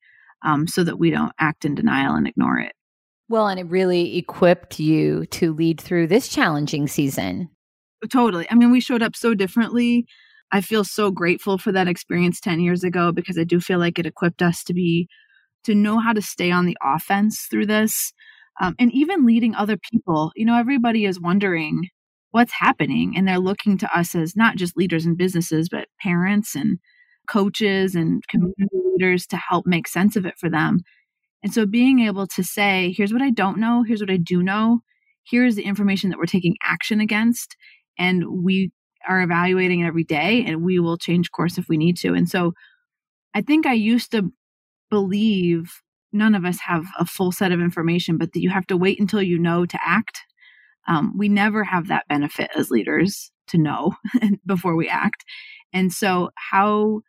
um, 0.44 0.68
so 0.68 0.84
that 0.84 1.00
we 1.00 1.12
don't 1.12 1.32
act 1.40 1.64
in 1.64 1.76
denial 1.76 2.16
and 2.16 2.28
ignore 2.28 2.60
it. 2.60 2.74
Well, 3.30 3.48
and 3.48 3.60
it 3.60 3.68
really 3.68 4.18
equipped 4.18 4.80
you 4.80 5.26
to 5.28 5.54
lead 5.54 5.80
through 5.80 6.08
this 6.08 6.28
challenging 6.28 6.88
season. 6.88 7.50
Totally. 8.12 8.46
I 8.52 8.56
mean, 8.56 8.72
we 8.72 8.82
showed 8.82 9.02
up 9.02 9.16
so 9.16 9.34
differently. 9.34 10.06
I 10.52 10.62
feel 10.62 10.84
so 10.84 11.10
grateful 11.10 11.58
for 11.58 11.72
that 11.72 11.88
experience 11.88 12.40
10 12.40 12.60
years 12.60 12.84
ago 12.84 13.12
because 13.12 13.38
I 13.38 13.44
do 13.44 13.60
feel 13.60 13.80
like 13.80 13.98
it 13.98 14.06
equipped 14.06 14.42
us 14.42 14.64
to 14.66 14.74
be, 14.74 15.08
to 15.64 15.74
know 15.74 16.00
how 16.00 16.14
to 16.14 16.22
stay 16.22 16.52
on 16.52 16.66
the 16.66 16.78
offense 16.84 17.48
through 17.50 17.66
this. 17.68 18.14
Um, 18.62 18.76
and 18.80 18.92
even 18.94 19.26
leading 19.26 19.54
other 19.56 19.76
people. 19.78 20.32
You 20.36 20.46
know, 20.46 20.58
everybody 20.58 21.06
is 21.06 21.20
wondering, 21.20 21.90
what's 22.36 22.52
happening 22.52 23.14
and 23.16 23.26
they're 23.26 23.40
looking 23.40 23.78
to 23.78 23.98
us 23.98 24.14
as 24.14 24.36
not 24.36 24.58
just 24.58 24.76
leaders 24.76 25.06
in 25.06 25.16
businesses 25.16 25.70
but 25.70 25.88
parents 26.02 26.54
and 26.54 26.80
coaches 27.30 27.96
and 27.96 28.18
mm-hmm. 28.18 28.30
community 28.30 28.78
leaders 28.92 29.26
to 29.26 29.38
help 29.38 29.66
make 29.66 29.88
sense 29.88 30.18
of 30.18 30.26
it 30.26 30.34
for 30.38 30.50
them. 30.50 30.82
And 31.42 31.54
so 31.54 31.66
being 31.66 32.00
able 32.00 32.28
to 32.28 32.44
say 32.44 32.94
here's 32.98 33.14
what 33.14 33.22
i 33.22 33.30
don't 33.30 33.58
know 33.58 33.84
here's 33.84 34.02
what 34.02 34.12
i 34.12 34.18
do 34.18 34.44
know 34.44 34.82
here's 35.24 35.56
the 35.56 35.64
information 35.64 36.10
that 36.10 36.20
we're 36.20 36.26
taking 36.26 36.58
action 36.62 37.00
against 37.00 37.56
and 37.98 38.26
we 38.44 38.70
are 39.08 39.22
evaluating 39.22 39.80
it 39.80 39.88
every 39.88 40.04
day 40.04 40.44
and 40.46 40.62
we 40.62 40.78
will 40.78 40.98
change 40.98 41.32
course 41.32 41.58
if 41.58 41.70
we 41.70 41.78
need 41.78 41.96
to. 42.00 42.14
And 42.14 42.28
so 42.28 42.52
i 43.34 43.42
think 43.42 43.66
i 43.66 43.74
used 43.74 44.12
to 44.12 44.30
believe 44.90 45.82
none 46.12 46.36
of 46.36 46.44
us 46.44 46.60
have 46.60 46.84
a 47.00 47.06
full 47.06 47.32
set 47.32 47.54
of 47.54 47.62
information 47.62 48.18
but 48.18 48.34
that 48.34 48.42
you 48.42 48.50
have 48.50 48.68
to 48.68 48.76
wait 48.76 49.00
until 49.00 49.22
you 49.22 49.40
know 49.40 49.66
to 49.66 49.80
act 49.82 50.20
um, 50.88 51.14
we 51.18 51.30
never 51.30 51.64
have 51.64 51.88
that 51.88 52.08
benefit 52.08 52.50
as 52.56 52.72
leaders 52.72 53.32
to 53.48 53.58
know 53.58 53.94
before 54.46 54.76
we 54.76 54.88
act. 54.88 55.24
And 55.74 55.92
so, 55.92 56.30
how 56.36 57.02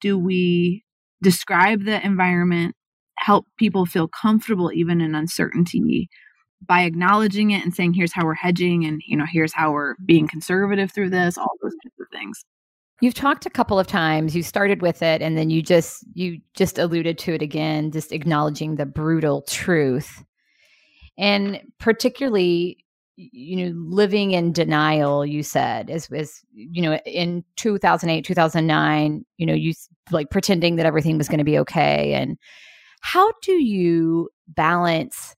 do 0.00 0.18
we 0.18 0.84
describe 1.22 1.84
the 1.84 2.04
environment, 2.04 2.74
help 3.18 3.46
people 3.58 3.86
feel 3.86 4.08
comfortable 4.08 4.72
even 4.72 5.00
in 5.00 5.14
uncertainty 5.14 6.08
by 6.66 6.82
acknowledging 6.82 7.50
it 7.50 7.62
and 7.62 7.74
saying, 7.74 7.94
here's 7.94 8.12
how 8.12 8.24
we're 8.24 8.34
hedging 8.34 8.84
and, 8.84 9.00
you 9.06 9.16
know, 9.16 9.26
here's 9.30 9.52
how 9.52 9.72
we're 9.72 9.94
being 10.04 10.28
conservative 10.28 10.92
through 10.92 11.10
this, 11.10 11.38
all 11.38 11.52
those 11.62 11.74
kinds 11.82 11.94
of 12.00 12.06
things. 12.12 12.44
You've 13.00 13.14
talked 13.14 13.46
a 13.46 13.50
couple 13.50 13.78
of 13.78 13.86
times. 13.86 14.36
You 14.36 14.42
started 14.42 14.82
with 14.82 15.02
it 15.02 15.22
and 15.22 15.36
then 15.38 15.48
you 15.48 15.62
just 15.62 16.04
you 16.12 16.38
just 16.54 16.78
alluded 16.78 17.16
to 17.18 17.34
it 17.34 17.40
again, 17.40 17.90
just 17.90 18.12
acknowledging 18.12 18.76
the 18.76 18.84
brutal 18.84 19.42
truth. 19.42 20.22
And 21.16 21.60
particularly 21.78 22.84
you 23.16 23.56
know 23.56 23.72
living 23.76 24.32
in 24.32 24.52
denial 24.52 25.26
you 25.26 25.42
said 25.42 25.90
as 25.90 26.10
as 26.10 26.40
you 26.52 26.80
know 26.80 26.96
in 27.04 27.44
2008 27.56 28.24
2009 28.24 29.24
you 29.36 29.46
know 29.46 29.52
you 29.52 29.74
like 30.10 30.30
pretending 30.30 30.76
that 30.76 30.86
everything 30.86 31.18
was 31.18 31.28
going 31.28 31.38
to 31.38 31.44
be 31.44 31.58
okay 31.58 32.14
and 32.14 32.38
how 33.02 33.30
do 33.42 33.52
you 33.52 34.28
balance 34.48 35.34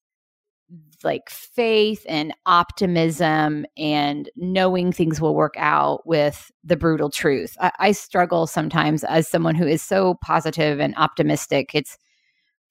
like 1.05 1.29
faith 1.29 2.05
and 2.09 2.33
optimism 2.47 3.67
and 3.77 4.31
knowing 4.37 4.93
things 4.93 5.21
will 5.21 5.35
work 5.35 5.55
out 5.57 6.07
with 6.07 6.51
the 6.65 6.77
brutal 6.77 7.11
truth? 7.11 7.57
I, 7.61 7.73
I 7.79 7.93
struggle 7.93 8.47
sometimes 8.47 9.05
as 9.05 9.29
someone 9.29 9.55
who 9.55 9.67
is 9.67 9.83
so 9.83 10.15
positive 10.23 10.81
and 10.81 10.95
optimistic 10.97 11.75
it's 11.75 11.99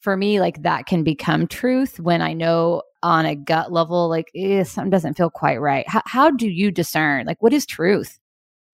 for 0.02 0.18
me 0.18 0.40
like 0.40 0.64
that 0.64 0.86
can 0.86 1.04
become 1.04 1.48
truth 1.48 2.00
when 2.00 2.22
i 2.22 2.34
know 2.34 2.82
on 3.04 3.26
a 3.26 3.36
gut 3.36 3.72
level, 3.72 4.10
like, 4.10 4.30
eh, 4.36 4.64
something 4.64 4.90
doesn't 4.90 5.18
feel 5.18 5.30
quite 5.30 5.60
right? 5.60 5.88
How, 5.88 6.02
how 6.06 6.32
do 6.32 6.48
you 6.48 6.72
discern? 6.72 7.26
Like, 7.26 7.42
what 7.42 7.54
is 7.54 7.66
truth? 7.66 8.20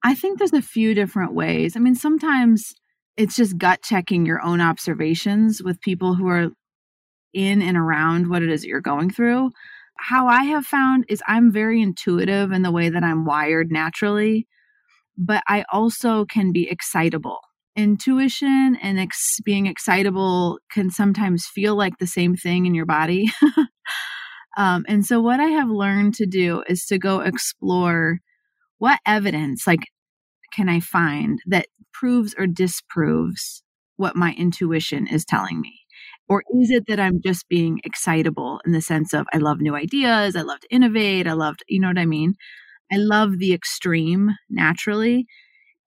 I 0.04 0.16
think 0.16 0.38
there's 0.38 0.54
a 0.54 0.62
few 0.62 0.94
different 0.94 1.34
ways. 1.34 1.76
I 1.76 1.80
mean, 1.80 1.96
sometimes 1.96 2.74
it's 3.16 3.36
just 3.36 3.58
gut 3.58 3.82
checking 3.82 4.26
your 4.26 4.42
own 4.42 4.62
observations 4.62 5.64
with 5.64 5.82
people 5.82 6.16
who 6.16 6.28
are 6.28 6.50
in 7.34 7.62
and 7.62 7.78
around 7.78 8.30
what 8.30 8.44
it 8.44 8.50
is 8.50 8.62
that 8.62 8.68
you're 8.68 8.82
going 8.82 9.10
through. 9.10 9.52
How 10.00 10.28
I 10.28 10.44
have 10.44 10.66
found 10.66 11.06
is 11.10 11.24
I'm 11.28 11.52
very 11.52 11.82
intuitive 11.82 12.52
in 12.52 12.62
the 12.62 12.72
way 12.72 12.90
that 12.90 13.04
I'm 13.04 13.26
wired 13.26 13.72
naturally, 13.72 14.48
but 15.18 15.42
I 15.48 15.66
also 15.72 16.26
can 16.26 16.52
be 16.52 16.70
excitable. 16.70 17.40
Intuition 17.78 18.78
and 18.82 19.00
ex- 19.00 19.40
being 19.46 19.68
excitable 19.68 20.60
can 20.72 20.90
sometimes 20.90 21.46
feel 21.46 21.76
like 21.76 22.00
the 22.00 22.08
same 22.08 22.36
thing 22.36 22.66
in 22.66 22.76
your 22.76 22.86
body. 22.88 23.32
Um, 24.58 24.86
and 24.88 25.06
so, 25.06 25.22
what 25.22 25.40
I 25.40 25.48
have 25.48 25.70
learned 25.70 26.16
to 26.16 26.26
do 26.26 26.64
is 26.68 26.86
to 26.86 26.98
go 26.98 27.20
explore 27.22 28.20
what 28.80 29.00
evidence, 29.06 29.68
like, 29.68 29.82
can 30.54 30.70
I 30.70 30.80
find 30.80 31.42
that 31.48 31.68
proves 31.94 32.36
or 32.38 32.48
disproves 32.48 33.64
what 33.98 34.16
my 34.16 34.34
intuition 34.38 35.08
is 35.08 35.26
telling 35.26 35.62
me. 35.62 35.74
Or 36.30 36.44
is 36.62 36.72
it 36.72 36.86
that 36.88 37.00
I'm 37.00 37.22
just 37.24 37.48
being 37.50 37.80
excitable 37.84 38.62
in 38.66 38.72
the 38.74 38.82
sense 38.82 39.14
of 39.14 39.28
I 39.34 39.38
love 39.38 39.62
new 39.62 39.76
ideas, 39.76 40.36
I 40.36 40.42
love 40.42 40.60
to 40.62 40.76
innovate, 40.76 41.28
I 41.28 41.34
love, 41.34 41.56
you 41.68 41.80
know 41.80 41.88
what 41.90 41.98
I 42.00 42.06
mean? 42.06 42.36
I 42.92 42.98
love 42.98 43.40
the 43.40 43.54
extreme 43.54 44.32
naturally. 44.50 45.28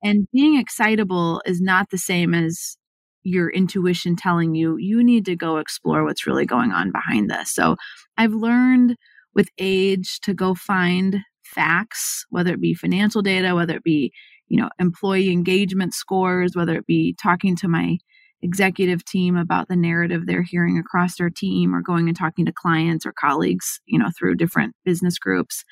And 0.02 0.26
being 0.32 0.58
excitable 0.58 1.42
is 1.44 1.60
not 1.60 1.90
the 1.90 1.98
same 1.98 2.34
as 2.34 2.76
your 3.22 3.50
intuition 3.50 4.16
telling 4.16 4.54
you 4.54 4.76
you 4.78 5.04
need 5.04 5.26
to 5.26 5.36
go 5.36 5.58
explore 5.58 6.04
what's 6.04 6.26
really 6.26 6.46
going 6.46 6.72
on 6.72 6.90
behind 6.90 7.30
this. 7.30 7.52
So 7.52 7.76
I've 8.16 8.32
learned 8.32 8.96
with 9.34 9.48
age 9.58 10.20
to 10.20 10.34
go 10.34 10.54
find 10.54 11.18
facts, 11.44 12.24
whether 12.30 12.54
it 12.54 12.60
be 12.60 12.74
financial 12.74 13.22
data, 13.22 13.54
whether 13.54 13.76
it 13.76 13.84
be, 13.84 14.12
you 14.48 14.60
know, 14.60 14.70
employee 14.78 15.30
engagement 15.30 15.94
scores, 15.94 16.56
whether 16.56 16.74
it 16.76 16.86
be 16.86 17.14
talking 17.20 17.56
to 17.56 17.68
my 17.68 17.98
executive 18.42 19.04
team 19.04 19.36
about 19.36 19.68
the 19.68 19.76
narrative 19.76 20.22
they're 20.24 20.42
hearing 20.42 20.78
across 20.78 21.16
their 21.16 21.28
team 21.28 21.74
or 21.74 21.82
going 21.82 22.08
and 22.08 22.16
talking 22.16 22.46
to 22.46 22.52
clients 22.52 23.04
or 23.04 23.12
colleagues, 23.12 23.80
you 23.84 23.98
know, 23.98 24.08
through 24.18 24.34
different 24.34 24.74
business 24.84 25.18
groups. 25.18 25.64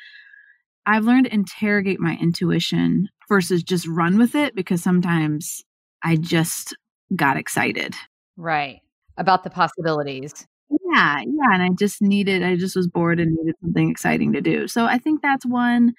I've 0.85 1.05
learned 1.05 1.27
to 1.27 1.35
interrogate 1.35 2.01
my 2.01 2.17
intuition 2.21 3.09
versus 3.29 3.63
just 3.63 3.87
run 3.87 4.19
with 4.19 4.35
it 4.35 4.55
because 4.55 4.83
sometimes 4.83 5.63
I 6.03 6.17
just 6.17 6.77
got 7.15 7.37
excited. 7.37 7.95
Right. 8.37 8.81
About 9.17 9.45
the 9.45 9.51
possibilities. 9.51 10.47
Yeah, 10.71 11.21
yeah. 11.21 11.55
And 11.55 11.63
I 11.63 11.71
just 11.79 12.01
needed, 12.03 12.43
I 12.43 12.57
just 12.57 12.77
was 12.77 12.89
bored 12.89 13.21
and 13.21 13.35
needed 13.35 13.55
something 13.61 13.91
exciting 13.91 14.33
to 14.33 14.41
do. 14.41 14.69
So 14.69 14.87
I 14.87 14.99
think 14.99 15.23
that's 15.23 15.47
one. 15.47 15.95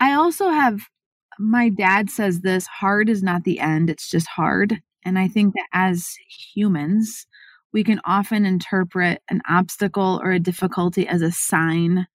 I 0.00 0.12
also 0.12 0.50
have, 0.50 0.80
my 1.38 1.68
dad 1.68 2.10
says 2.10 2.40
this 2.40 2.66
hard 2.66 3.08
is 3.08 3.22
not 3.22 3.44
the 3.44 3.60
end, 3.60 3.90
it's 3.90 4.10
just 4.10 4.26
hard. 4.26 4.80
And 5.04 5.18
I 5.18 5.28
think 5.28 5.54
that 5.54 5.68
as 5.72 6.14
humans, 6.54 7.26
we 7.72 7.84
can 7.84 8.00
often 8.04 8.44
interpret 8.44 9.22
an 9.30 9.40
obstacle 9.48 10.20
or 10.22 10.32
a 10.32 10.40
difficulty 10.40 11.06
as 11.06 11.22
a 11.22 11.30
sign 11.30 12.06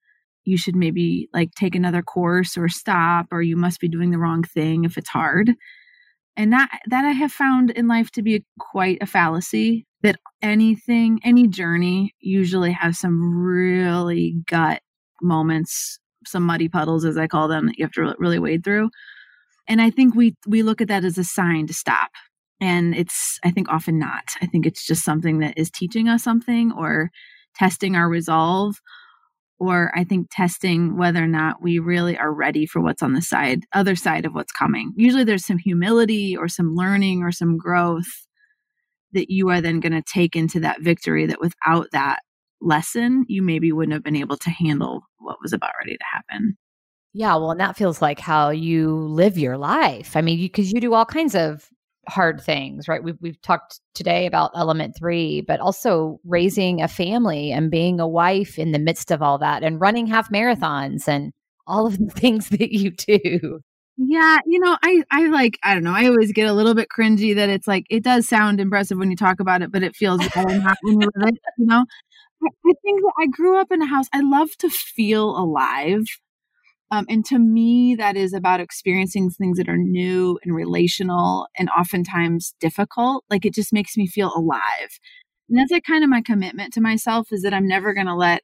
you 0.44 0.56
should 0.56 0.76
maybe 0.76 1.28
like 1.32 1.54
take 1.54 1.74
another 1.74 2.02
course 2.02 2.56
or 2.56 2.68
stop 2.68 3.26
or 3.30 3.42
you 3.42 3.56
must 3.56 3.80
be 3.80 3.88
doing 3.88 4.10
the 4.10 4.18
wrong 4.18 4.42
thing 4.42 4.84
if 4.84 4.96
it's 4.96 5.08
hard. 5.08 5.52
And 6.36 6.52
that 6.52 6.70
that 6.88 7.04
i 7.04 7.10
have 7.10 7.30
found 7.30 7.70
in 7.70 7.88
life 7.88 8.10
to 8.12 8.22
be 8.22 8.44
quite 8.58 8.98
a 9.02 9.06
fallacy 9.06 9.86
that 10.02 10.16
anything 10.40 11.20
any 11.24 11.46
journey 11.46 12.14
usually 12.20 12.72
has 12.72 12.98
some 12.98 13.36
really 13.36 14.34
gut 14.46 14.80
moments 15.20 15.98
some 16.26 16.44
muddy 16.44 16.68
puddles 16.68 17.04
as 17.04 17.18
i 17.18 17.26
call 17.26 17.48
them 17.48 17.66
that 17.66 17.78
you 17.78 17.84
have 17.84 17.92
to 17.92 18.14
really 18.18 18.38
wade 18.38 18.64
through. 18.64 18.88
And 19.68 19.82
i 19.82 19.90
think 19.90 20.14
we 20.14 20.34
we 20.46 20.62
look 20.62 20.80
at 20.80 20.88
that 20.88 21.04
as 21.04 21.18
a 21.18 21.24
sign 21.24 21.66
to 21.66 21.74
stop. 21.74 22.10
And 22.60 22.94
it's 22.94 23.38
i 23.44 23.50
think 23.50 23.68
often 23.68 23.98
not. 23.98 24.24
I 24.40 24.46
think 24.46 24.64
it's 24.66 24.86
just 24.86 25.04
something 25.04 25.38
that 25.40 25.58
is 25.58 25.70
teaching 25.70 26.08
us 26.08 26.22
something 26.22 26.72
or 26.72 27.10
testing 27.54 27.94
our 27.94 28.08
resolve 28.08 28.76
or 29.62 29.92
I 29.94 30.02
think 30.02 30.26
testing 30.28 30.96
whether 30.96 31.22
or 31.22 31.28
not 31.28 31.62
we 31.62 31.78
really 31.78 32.18
are 32.18 32.32
ready 32.32 32.66
for 32.66 32.82
what's 32.82 33.00
on 33.00 33.12
the 33.12 33.22
side, 33.22 33.64
other 33.72 33.94
side 33.94 34.26
of 34.26 34.34
what's 34.34 34.50
coming. 34.50 34.92
Usually 34.96 35.22
there's 35.22 35.46
some 35.46 35.58
humility 35.58 36.36
or 36.36 36.48
some 36.48 36.74
learning 36.74 37.22
or 37.22 37.30
some 37.30 37.56
growth 37.56 38.26
that 39.12 39.30
you 39.30 39.50
are 39.50 39.60
then 39.60 39.78
going 39.78 39.92
to 39.92 40.02
take 40.02 40.34
into 40.34 40.58
that 40.58 40.80
victory 40.80 41.26
that 41.26 41.40
without 41.40 41.86
that 41.92 42.18
lesson, 42.60 43.24
you 43.28 43.40
maybe 43.40 43.70
wouldn't 43.70 43.92
have 43.92 44.02
been 44.02 44.16
able 44.16 44.36
to 44.38 44.50
handle 44.50 45.04
what 45.18 45.36
was 45.40 45.52
about 45.52 45.70
ready 45.78 45.96
to 45.96 46.04
happen. 46.12 46.56
Yeah, 47.14 47.36
well, 47.36 47.52
and 47.52 47.60
that 47.60 47.76
feels 47.76 48.02
like 48.02 48.18
how 48.18 48.50
you 48.50 48.96
live 48.96 49.38
your 49.38 49.58
life. 49.58 50.16
I 50.16 50.22
mean, 50.22 50.40
because 50.40 50.72
you, 50.72 50.76
you 50.76 50.80
do 50.80 50.94
all 50.94 51.04
kinds 51.04 51.36
of 51.36 51.68
hard 52.08 52.40
things, 52.40 52.88
right? 52.88 53.02
We've, 53.02 53.18
we've 53.20 53.40
talked 53.42 53.80
today 53.94 54.26
about 54.26 54.50
element 54.54 54.96
three, 54.98 55.40
but 55.42 55.60
also 55.60 56.20
raising 56.24 56.82
a 56.82 56.88
family 56.88 57.52
and 57.52 57.70
being 57.70 58.00
a 58.00 58.08
wife 58.08 58.58
in 58.58 58.72
the 58.72 58.78
midst 58.78 59.10
of 59.10 59.22
all 59.22 59.38
that 59.38 59.62
and 59.62 59.80
running 59.80 60.06
half 60.06 60.30
marathons 60.30 61.06
and 61.08 61.32
all 61.66 61.86
of 61.86 61.98
the 61.98 62.06
things 62.10 62.48
that 62.50 62.72
you 62.72 62.90
do. 62.90 63.60
Yeah, 63.98 64.38
you 64.46 64.58
know, 64.58 64.76
I 64.82 65.02
I 65.10 65.26
like 65.28 65.58
I 65.62 65.74
don't 65.74 65.84
know. 65.84 65.92
I 65.94 66.06
always 66.06 66.32
get 66.32 66.48
a 66.48 66.54
little 66.54 66.74
bit 66.74 66.88
cringy 66.88 67.34
that 67.36 67.50
it's 67.50 67.68
like 67.68 67.84
it 67.90 68.02
does 68.02 68.26
sound 68.26 68.58
impressive 68.58 68.98
when 68.98 69.10
you 69.10 69.16
talk 69.16 69.38
about 69.38 69.60
it, 69.62 69.70
but 69.70 69.82
it 69.82 69.94
feels 69.94 70.22
you 70.22 70.28
it. 71.26 71.34
You 71.58 71.66
know, 71.66 71.84
I, 72.42 72.46
I 72.66 72.72
think 72.82 73.00
that 73.02 73.12
I 73.20 73.26
grew 73.26 73.60
up 73.60 73.70
in 73.70 73.82
a 73.82 73.86
house. 73.86 74.06
I 74.12 74.20
love 74.22 74.50
to 74.58 74.70
feel 74.70 75.36
alive, 75.36 76.04
um, 76.92 77.06
and 77.08 77.24
to 77.24 77.38
me, 77.38 77.94
that 77.94 78.18
is 78.18 78.34
about 78.34 78.60
experiencing 78.60 79.30
things 79.30 79.56
that 79.56 79.68
are 79.68 79.78
new 79.78 80.38
and 80.44 80.54
relational 80.54 81.48
and 81.56 81.70
oftentimes 81.70 82.54
difficult. 82.60 83.24
Like 83.30 83.46
it 83.46 83.54
just 83.54 83.72
makes 83.72 83.96
me 83.96 84.06
feel 84.06 84.30
alive. 84.36 85.00
And 85.48 85.58
that's 85.58 85.70
like 85.72 85.84
kind 85.84 86.04
of 86.04 86.10
my 86.10 86.20
commitment 86.20 86.74
to 86.74 86.82
myself 86.82 87.28
is 87.32 87.42
that 87.42 87.54
I'm 87.54 87.66
never 87.66 87.94
going 87.94 88.08
to 88.08 88.14
let 88.14 88.42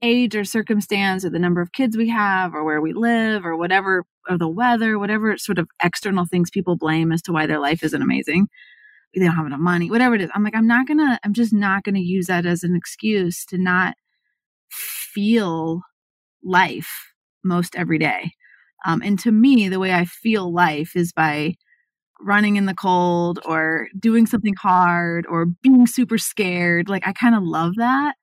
age 0.00 0.36
or 0.36 0.44
circumstance 0.44 1.24
or 1.24 1.30
the 1.30 1.40
number 1.40 1.60
of 1.60 1.72
kids 1.72 1.96
we 1.96 2.08
have 2.08 2.54
or 2.54 2.62
where 2.62 2.80
we 2.80 2.92
live 2.92 3.44
or 3.44 3.56
whatever, 3.56 4.04
or 4.30 4.38
the 4.38 4.48
weather, 4.48 4.96
whatever 4.96 5.36
sort 5.36 5.58
of 5.58 5.66
external 5.82 6.24
things 6.24 6.50
people 6.50 6.76
blame 6.76 7.10
as 7.10 7.20
to 7.22 7.32
why 7.32 7.46
their 7.46 7.60
life 7.60 7.82
isn't 7.82 8.02
amazing. 8.02 8.46
They 9.12 9.24
don't 9.24 9.34
have 9.34 9.46
enough 9.46 9.58
money, 9.58 9.90
whatever 9.90 10.14
it 10.14 10.20
is. 10.20 10.30
I'm 10.36 10.44
like, 10.44 10.54
I'm 10.54 10.68
not 10.68 10.86
going 10.86 10.98
to, 10.98 11.18
I'm 11.24 11.34
just 11.34 11.52
not 11.52 11.82
going 11.82 11.96
to 11.96 12.00
use 12.00 12.26
that 12.26 12.46
as 12.46 12.62
an 12.62 12.76
excuse 12.76 13.44
to 13.46 13.58
not 13.58 13.96
feel 14.70 15.82
life 16.44 17.11
most 17.44 17.76
every 17.76 17.98
day. 17.98 18.32
Um, 18.84 19.02
and 19.02 19.18
to 19.20 19.30
me, 19.30 19.68
the 19.68 19.78
way 19.78 19.92
I 19.92 20.04
feel 20.04 20.52
life 20.52 20.96
is 20.96 21.12
by 21.12 21.54
running 22.20 22.56
in 22.56 22.66
the 22.66 22.74
cold 22.74 23.40
or 23.44 23.88
doing 23.98 24.26
something 24.26 24.54
hard 24.54 25.26
or 25.28 25.46
being 25.46 25.86
super 25.86 26.18
scared. 26.18 26.88
Like, 26.88 27.06
I 27.06 27.12
kind 27.12 27.34
of 27.34 27.42
love 27.42 27.74
that. 27.76 28.14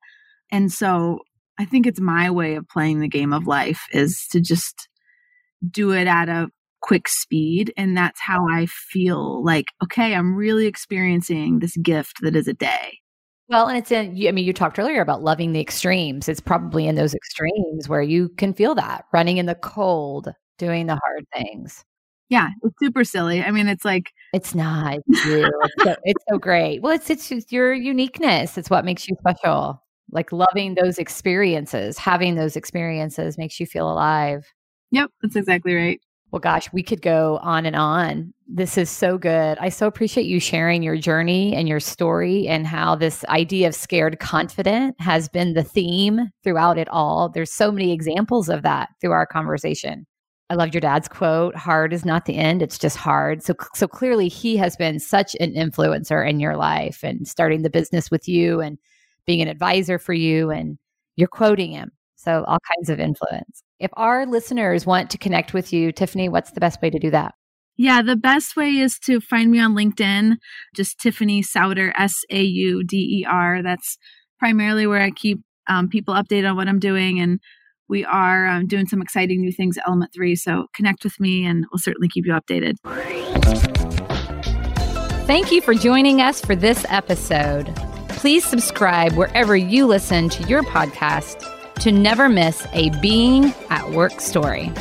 And 0.52 0.72
so 0.72 1.20
I 1.60 1.66
think 1.66 1.86
it's 1.86 2.00
my 2.00 2.30
way 2.30 2.56
of 2.56 2.68
playing 2.68 3.00
the 3.00 3.08
game 3.08 3.34
of 3.34 3.48
life 3.48 3.86
is 3.92 4.26
to 4.32 4.40
just 4.40 4.88
do 5.70 5.92
it 5.92 6.08
at 6.08 6.30
a 6.30 6.50
quick 6.82 7.10
speed. 7.10 7.74
And 7.76 7.98
that's 7.98 8.22
how 8.22 8.40
I 8.50 8.66
feel 8.68 9.44
like, 9.44 9.66
okay, 9.84 10.16
I'm 10.16 10.36
really 10.36 10.66
experiencing 10.66 11.60
this 11.60 11.76
gift 11.78 12.22
that 12.22 12.36
is 12.36 12.48
a 12.48 12.54
day. 12.54 13.00
Well, 13.50 13.68
and 13.68 13.78
it's 13.78 13.92
in, 13.92 14.12
I 14.28 14.32
mean, 14.32 14.46
you 14.46 14.54
talked 14.54 14.78
earlier 14.78 15.02
about 15.02 15.24
loving 15.24 15.54
the 15.54 15.60
extremes. 15.60 16.30
It's 16.30 16.40
probably 16.40 16.88
in 16.88 16.96
those 16.96 17.16
extremes 17.16 17.90
where 17.90 18.02
you 18.02 18.30
can 18.38 18.54
feel 18.54 18.76
that 18.76 19.06
running 19.12 19.38
in 19.38 19.48
the 19.48 19.56
cold, 19.56 20.30
doing 20.60 20.86
the 20.86 21.00
hard 21.04 21.26
things. 21.36 21.84
Yeah, 22.30 22.50
it's 22.62 22.76
super 22.80 23.04
silly. 23.04 23.42
I 23.42 23.50
mean, 23.50 23.68
it's 23.68 23.84
like 23.84 24.12
it's 24.34 24.54
not. 24.54 25.00
It's, 25.08 25.26
it's, 25.26 25.84
so, 25.84 25.96
it's 26.04 26.24
so 26.30 26.38
great. 26.38 26.84
Well, 26.84 26.94
it's 26.94 27.10
it's 27.10 27.32
your 27.52 27.74
uniqueness. 27.74 28.56
It's 28.58 28.70
what 28.70 28.86
makes 28.86 29.08
you 29.08 29.16
special. 29.20 29.82
Like 30.12 30.32
loving 30.32 30.76
those 30.76 31.00
experiences, 31.00 31.98
having 31.98 32.36
those 32.36 32.56
experiences 32.56 33.38
makes 33.38 33.60
you 33.60 33.66
feel 33.66 33.92
alive. 33.92 34.46
Yep, 34.92 35.10
that's 35.24 35.36
exactly 35.36 35.74
right. 35.74 36.00
Well, 36.32 36.40
gosh, 36.40 36.72
we 36.72 36.84
could 36.84 37.02
go 37.02 37.40
on 37.42 37.66
and 37.66 37.76
on. 37.76 38.34
This 38.48 38.78
is 38.78 38.90
so 38.90 39.18
good. 39.18 39.58
I 39.60 39.70
so 39.70 39.88
appreciate 39.88 40.28
you 40.28 40.40
sharing 40.40 40.84
your 40.84 40.96
journey 40.96 41.56
and 41.56 41.68
your 41.68 41.80
story 41.80 42.48
and 42.48 42.68
how 42.68 42.96
this 42.96 43.26
idea 43.26 43.68
of 43.68 43.74
scared 43.74 44.20
confident 44.20 45.00
has 45.00 45.28
been 45.28 45.54
the 45.54 45.64
theme 45.64 46.30
throughout 46.44 46.78
it 46.78 46.88
all. 46.90 47.30
There's 47.30 47.52
so 47.52 47.72
many 47.72 47.92
examples 47.92 48.48
of 48.48 48.62
that 48.62 48.90
through 49.02 49.12
our 49.12 49.26
conversation. 49.26 50.06
I 50.52 50.56
loved 50.56 50.74
your 50.74 50.82
dad's 50.82 51.08
quote, 51.08 51.56
hard 51.56 51.94
is 51.94 52.06
not 52.06 52.26
the 52.26 52.36
end, 52.36 52.62
it's 52.62 52.80
just 52.80 52.98
hard. 52.98 53.44
So 53.44 53.56
so 53.76 53.88
clearly 53.88 54.28
he 54.28 54.58
has 54.58 54.76
been 54.76 55.00
such 55.00 55.36
an 55.40 55.54
influencer 55.54 56.28
in 56.28 56.40
your 56.40 56.58
life 56.58 57.04
and 57.04 57.28
starting 57.28 57.62
the 57.62 57.70
business 57.70 58.10
with 58.12 58.28
you 58.28 58.60
and 58.62 58.78
being 59.26 59.42
an 59.42 59.48
advisor 59.48 60.00
for 60.00 60.14
you 60.14 60.50
and 60.50 60.78
you're 61.16 61.28
quoting 61.28 61.72
him. 61.72 61.92
So 62.16 62.44
all 62.48 62.60
kinds 62.78 62.90
of 62.90 63.00
influence. 63.00 63.64
If 63.80 63.92
our 63.94 64.26
listeners 64.26 64.86
want 64.86 65.10
to 65.12 65.18
connect 65.18 65.54
with 65.54 65.72
you, 65.72 65.94
Tiffany, 65.94 66.28
what's 66.28 66.52
the 66.52 66.60
best 66.60 66.82
way 66.82 66.90
to 66.90 67.00
do 67.00 67.10
that? 67.12 67.34
Yeah, 67.78 68.02
the 68.02 68.18
best 68.18 68.58
way 68.58 68.72
is 68.72 69.00
to 69.06 69.22
find 69.22 69.50
me 69.50 69.60
on 69.60 69.74
LinkedIn, 69.74 70.36
just 70.76 71.00
Tiffany 71.00 71.42
Sauder, 71.42 71.94
S 71.98 72.14
A 72.30 72.42
U 72.42 72.84
D 72.84 73.22
E 73.22 73.26
R. 73.26 73.64
That's 73.64 73.98
primarily 74.38 74.86
where 74.86 75.02
I 75.02 75.12
keep 75.12 75.40
um, 75.68 75.88
people 75.88 76.14
updated 76.14 76.50
on 76.50 76.58
what 76.58 76.68
I'm 76.68 76.80
doing. 76.80 77.22
And 77.22 77.40
we 77.88 78.04
are 78.04 78.48
um, 78.48 78.68
doing 78.68 78.86
some 78.86 79.02
exciting 79.02 79.40
new 79.40 79.54
things 79.54 79.78
at 79.78 79.88
Element 79.88 80.12
3. 80.14 80.36
So 80.36 80.68
connect 80.76 81.06
with 81.06 81.18
me 81.18 81.46
and 81.46 81.66
we'll 81.72 81.80
certainly 81.80 82.10
keep 82.10 82.26
you 82.26 82.34
updated. 82.34 82.76
Thank 85.26 85.54
you 85.54 85.62
for 85.62 85.74
joining 85.74 86.22
us 86.22 86.42
for 86.42 86.56
this 86.56 86.86
episode. 86.90 87.74
Please 88.10 88.44
subscribe 88.44 89.14
wherever 89.14 89.56
you 89.56 89.86
listen 89.86 90.28
to 90.30 90.44
your 90.50 90.64
podcast 90.64 91.59
to 91.80 91.92
never 91.92 92.28
miss 92.28 92.68
a 92.74 92.90
Being 93.02 93.54
at 93.70 93.90
Work 93.92 94.20
story. 94.20 94.72